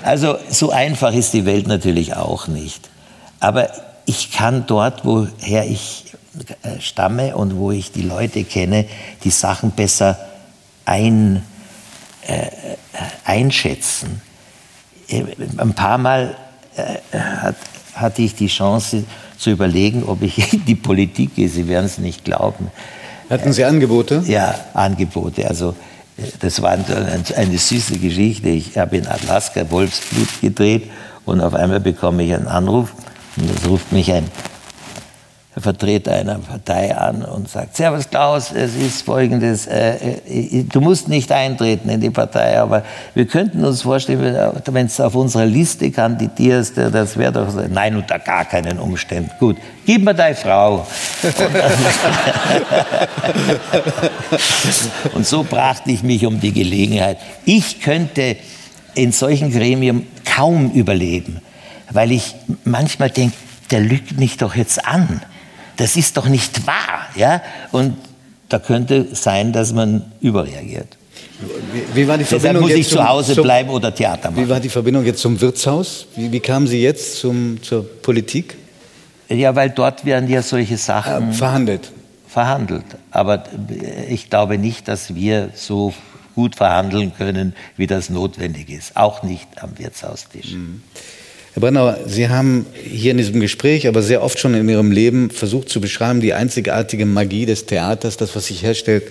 [0.03, 2.89] also so einfach ist die Welt natürlich auch nicht.
[3.39, 3.69] Aber
[4.05, 6.13] ich kann dort, woher ich
[6.63, 8.85] äh, stamme und wo ich die Leute kenne,
[9.23, 10.17] die Sachen besser
[10.85, 11.43] ein,
[12.27, 12.47] äh,
[13.25, 14.21] einschätzen.
[15.09, 15.23] Äh,
[15.57, 16.35] ein paar Mal
[16.75, 17.55] äh, hat,
[17.93, 19.03] hatte ich die Chance
[19.37, 21.49] zu überlegen, ob ich in die Politik gehe.
[21.49, 22.71] Sie werden es nicht glauben.
[23.29, 24.23] Hatten Sie Angebote?
[24.25, 25.47] Ja, Angebote.
[25.47, 25.75] Also
[26.39, 28.49] das war eine süße Geschichte.
[28.49, 30.89] Ich habe in Alaska Wolfsblut gedreht
[31.25, 32.93] und auf einmal bekomme ich einen Anruf
[33.37, 34.29] und es ruft mich ein
[35.55, 41.07] Vertreter einer Partei an und sagt, Servus Klaus, es ist folgendes, äh, äh, du musst
[41.07, 45.91] nicht eintreten in die Partei, aber wir könnten uns vorstellen, wenn du auf unserer Liste
[45.91, 49.29] kandidierst, das wäre doch, nein, unter gar keinen Umständen.
[49.39, 50.87] Gut, gib mir deine Frau.
[55.13, 57.17] und so brachte ich mich um die Gelegenheit.
[57.45, 58.37] Ich könnte
[58.95, 61.41] in solchen Gremien kaum überleben,
[61.89, 63.35] weil ich manchmal denke,
[63.71, 65.21] der lügt mich doch jetzt an
[65.77, 67.07] das ist doch nicht wahr.
[67.15, 67.41] Ja?
[67.71, 67.95] Und
[68.49, 70.97] da könnte sein, dass man überreagiert.
[71.93, 74.43] Wie, war die Verbindung Deshalb muss ich zu Hause bleiben oder Theater machen.
[74.43, 76.05] Wie war die Verbindung jetzt zum Wirtshaus?
[76.15, 78.55] Wie, wie kamen Sie jetzt zum, zur Politik?
[79.29, 81.91] Ja, weil dort werden ja solche Sachen äh, verhandelt.
[82.27, 82.85] Verhandelt.
[83.11, 83.43] Aber
[84.09, 85.93] ich glaube nicht, dass wir so
[86.35, 88.97] gut verhandeln können, wie das notwendig ist.
[88.97, 90.53] Auch nicht am Wirtshaustisch.
[90.53, 90.81] Mhm.
[91.53, 95.29] Herr Brennauer, Sie haben hier in diesem Gespräch, aber sehr oft schon in Ihrem Leben
[95.29, 99.03] versucht zu beschreiben, die einzigartige Magie des Theaters, das, was sich herstellt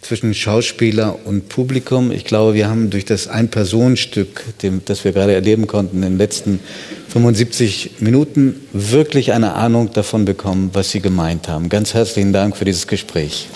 [0.00, 2.10] zwischen Schauspieler und Publikum.
[2.10, 4.44] Ich glaube, wir haben durch das Ein-Personen-Stück,
[4.86, 6.60] das wir gerade erleben konnten in den letzten
[7.08, 11.68] 75 Minuten, wirklich eine Ahnung davon bekommen, was Sie gemeint haben.
[11.68, 13.48] Ganz herzlichen Dank für dieses Gespräch.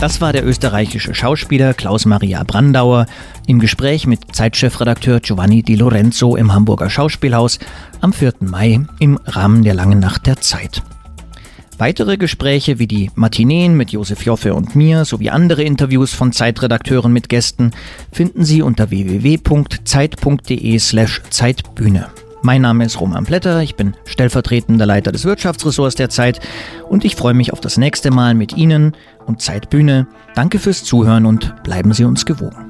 [0.00, 3.04] Das war der österreichische Schauspieler Klaus Maria Brandauer
[3.46, 7.58] im Gespräch mit Zeitchefredakteur Giovanni Di Lorenzo im Hamburger Schauspielhaus
[8.00, 8.36] am 4.
[8.40, 10.82] Mai im Rahmen der Langen Nacht der Zeit.
[11.76, 17.12] Weitere Gespräche wie die Matineen mit Josef Joffe und mir sowie andere Interviews von Zeitredakteuren
[17.12, 17.72] mit Gästen
[18.10, 22.06] finden Sie unter www.zeit.de slash Zeitbühne.
[22.42, 26.40] Mein Name ist Roman Blätter, ich bin stellvertretender Leiter des Wirtschaftsressorts der Zeit
[26.88, 30.06] und ich freue mich auf das nächste Mal mit Ihnen und Zeitbühne.
[30.34, 32.69] Danke fürs Zuhören und bleiben Sie uns gewogen.